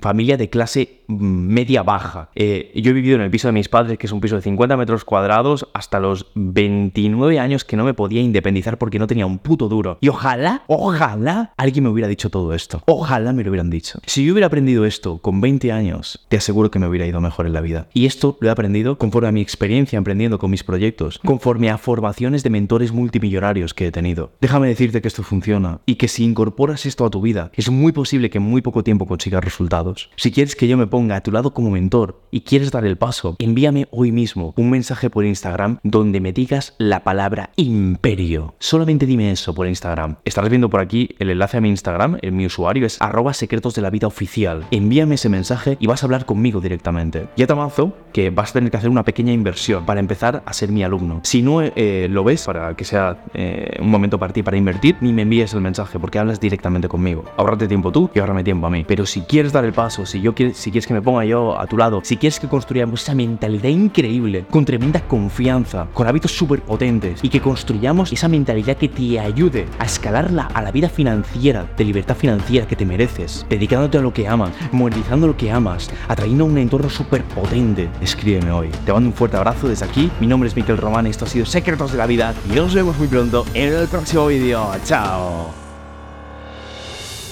familia 0.00 0.36
de 0.36 0.50
clase 0.50 1.02
mm, 1.06 1.14
media 1.14 1.82
baja. 1.82 2.30
Eh, 2.34 2.72
yo 2.74 2.90
he 2.90 2.94
vivido 2.94 3.16
en 3.16 3.22
el 3.22 3.30
piso 3.30 3.48
de 3.48 3.52
mis 3.52 3.68
padres, 3.68 3.98
que 3.98 4.06
es 4.06 4.12
un 4.12 4.20
piso 4.20 4.36
de 4.36 4.42
50 4.42 4.76
metros 4.76 5.04
cuadrados, 5.04 5.68
hasta 5.74 6.00
los 6.00 6.26
29 6.34 7.38
años 7.38 7.64
que 7.64 7.75
no 7.76 7.84
me 7.84 7.94
podía 7.94 8.20
independizar 8.20 8.78
porque 8.78 8.98
no 8.98 9.06
tenía 9.06 9.26
un 9.26 9.38
puto 9.38 9.68
duro. 9.68 9.98
Y 10.00 10.08
ojalá, 10.08 10.62
ojalá 10.66 11.52
alguien 11.56 11.84
me 11.84 11.90
hubiera 11.90 12.08
dicho 12.08 12.30
todo 12.30 12.54
esto. 12.54 12.82
Ojalá 12.86 13.32
me 13.32 13.44
lo 13.44 13.50
hubieran 13.50 13.70
dicho. 13.70 14.00
Si 14.06 14.24
yo 14.24 14.32
hubiera 14.32 14.48
aprendido 14.48 14.84
esto 14.84 15.18
con 15.18 15.40
20 15.40 15.72
años, 15.72 16.26
te 16.28 16.36
aseguro 16.36 16.70
que 16.70 16.78
me 16.78 16.88
hubiera 16.88 17.06
ido 17.06 17.20
mejor 17.20 17.46
en 17.46 17.52
la 17.52 17.60
vida. 17.60 17.88
Y 17.92 18.06
esto 18.06 18.36
lo 18.40 18.48
he 18.48 18.50
aprendido 18.50 18.98
conforme 18.98 19.28
a 19.28 19.32
mi 19.32 19.40
experiencia 19.40 19.96
emprendiendo 19.96 20.38
con 20.38 20.50
mis 20.50 20.64
proyectos, 20.64 21.18
conforme 21.24 21.70
a 21.70 21.78
formaciones 21.78 22.42
de 22.42 22.50
mentores 22.50 22.92
multimillonarios 22.92 23.74
que 23.74 23.86
he 23.86 23.92
tenido. 23.92 24.32
Déjame 24.40 24.68
decirte 24.68 25.00
que 25.00 25.08
esto 25.08 25.22
funciona 25.22 25.80
y 25.86 25.96
que 25.96 26.08
si 26.08 26.24
incorporas 26.24 26.86
esto 26.86 27.04
a 27.04 27.10
tu 27.10 27.20
vida, 27.20 27.50
es 27.54 27.70
muy 27.70 27.92
posible 27.92 28.30
que 28.30 28.38
en 28.38 28.44
muy 28.44 28.62
poco 28.62 28.82
tiempo 28.82 29.06
consigas 29.06 29.44
resultados. 29.44 30.10
Si 30.16 30.30
quieres 30.32 30.56
que 30.56 30.68
yo 30.68 30.76
me 30.76 30.86
ponga 30.86 31.16
a 31.16 31.22
tu 31.22 31.32
lado 31.32 31.52
como 31.52 31.70
mentor 31.70 32.22
y 32.30 32.40
quieres 32.42 32.70
dar 32.70 32.84
el 32.84 32.96
paso, 32.96 33.36
envíame 33.38 33.88
hoy 33.90 34.12
mismo 34.12 34.54
un 34.56 34.70
mensaje 34.70 35.10
por 35.10 35.24
Instagram 35.24 35.78
donde 35.82 36.20
me 36.20 36.32
digas 36.32 36.74
la 36.78 37.04
palabra 37.04 37.50
imperio. 37.66 38.54
Solamente 38.58 39.06
dime 39.06 39.30
eso 39.30 39.54
por 39.54 39.66
Instagram. 39.66 40.16
Estarás 40.24 40.50
viendo 40.50 40.70
por 40.70 40.80
aquí 40.80 41.10
el 41.18 41.30
enlace 41.30 41.58
a 41.58 41.60
mi 41.60 41.68
Instagram, 41.68 42.18
el 42.22 42.32
mi 42.32 42.46
usuario 42.46 42.86
es 42.86 43.00
arroba 43.00 43.34
secretos 43.34 43.74
de 43.74 43.82
la 43.82 43.90
vida 43.90 44.06
oficial. 44.06 44.66
Envíame 44.70 45.16
ese 45.16 45.28
mensaje 45.28 45.76
y 45.80 45.86
vas 45.86 46.02
a 46.02 46.06
hablar 46.06 46.26
conmigo 46.26 46.60
directamente. 46.60 47.28
Ya 47.36 47.46
te 47.46 47.52
avanzo 47.52 47.92
que 48.12 48.30
vas 48.30 48.50
a 48.50 48.52
tener 48.54 48.70
que 48.70 48.76
hacer 48.76 48.90
una 48.90 49.04
pequeña 49.04 49.32
inversión 49.32 49.84
para 49.84 50.00
empezar 50.00 50.42
a 50.46 50.52
ser 50.52 50.70
mi 50.70 50.82
alumno. 50.82 51.20
Si 51.24 51.42
no 51.42 51.60
eh, 51.62 52.08
lo 52.10 52.24
ves, 52.24 52.44
para 52.44 52.74
que 52.74 52.84
sea 52.84 53.24
eh, 53.34 53.76
un 53.80 53.90
momento 53.90 54.18
para 54.18 54.32
ti 54.32 54.42
para 54.42 54.56
invertir, 54.56 54.96
ni 55.00 55.12
me 55.12 55.22
envíes 55.22 55.52
el 55.54 55.60
mensaje 55.60 55.98
porque 55.98 56.18
hablas 56.18 56.40
directamente 56.40 56.88
conmigo. 56.88 57.24
Ahorrate 57.36 57.68
tiempo 57.68 57.92
tú 57.92 58.10
y 58.14 58.18
ahorrame 58.18 58.44
tiempo 58.44 58.66
a 58.66 58.70
mí. 58.70 58.84
Pero 58.86 59.06
si 59.06 59.22
quieres 59.22 59.52
dar 59.52 59.64
el 59.64 59.72
paso, 59.72 60.06
si, 60.06 60.20
yo 60.20 60.32
si 60.54 60.70
quieres 60.70 60.86
que 60.86 60.94
me 60.94 61.02
ponga 61.02 61.24
yo 61.24 61.58
a 61.58 61.66
tu 61.66 61.76
lado, 61.76 62.00
si 62.04 62.16
quieres 62.16 62.40
que 62.40 62.48
construyamos 62.48 63.02
esa 63.02 63.14
mentalidad 63.14 63.68
increíble, 63.68 64.44
con 64.50 64.64
tremenda 64.64 65.00
confianza, 65.00 65.88
con 65.92 66.06
hábitos 66.06 66.32
súper 66.32 66.62
potentes 66.62 67.22
y 67.22 67.28
que 67.28 67.40
construyamos 67.56 68.12
esa 68.12 68.28
mentalidad 68.28 68.76
que 68.76 68.90
te 68.90 69.18
ayude 69.18 69.64
a 69.78 69.86
escalarla 69.86 70.42
a 70.52 70.60
la 70.60 70.70
vida 70.70 70.90
financiera, 70.90 71.66
de 71.74 71.84
libertad 71.84 72.14
financiera 72.14 72.66
que 72.66 72.76
te 72.76 72.84
mereces, 72.84 73.46
dedicándote 73.48 73.96
a 73.96 74.02
lo 74.02 74.12
que 74.12 74.28
amas, 74.28 74.52
monetizando 74.72 75.26
lo 75.26 75.38
que 75.38 75.50
amas, 75.50 75.90
atrayendo 76.06 76.44
un 76.44 76.58
entorno 76.58 76.90
súper 76.90 77.24
potente, 77.24 77.88
escríbeme 78.02 78.50
hoy. 78.50 78.68
Te 78.84 78.92
mando 78.92 79.08
un 79.08 79.14
fuerte 79.14 79.38
abrazo 79.38 79.68
desde 79.68 79.86
aquí. 79.86 80.10
Mi 80.20 80.26
nombre 80.26 80.50
es 80.50 80.54
Miquel 80.54 80.76
Román, 80.76 81.06
esto 81.06 81.24
ha 81.24 81.28
sido 81.28 81.46
Secretos 81.46 81.92
de 81.92 81.98
la 81.98 82.06
Vida 82.06 82.34
y 82.46 82.56
nos 82.56 82.74
vemos 82.74 82.98
muy 82.98 83.08
pronto 83.08 83.46
en 83.54 83.72
el 83.72 83.88
próximo 83.88 84.26
vídeo. 84.26 84.70
¡Chao! 84.84 85.65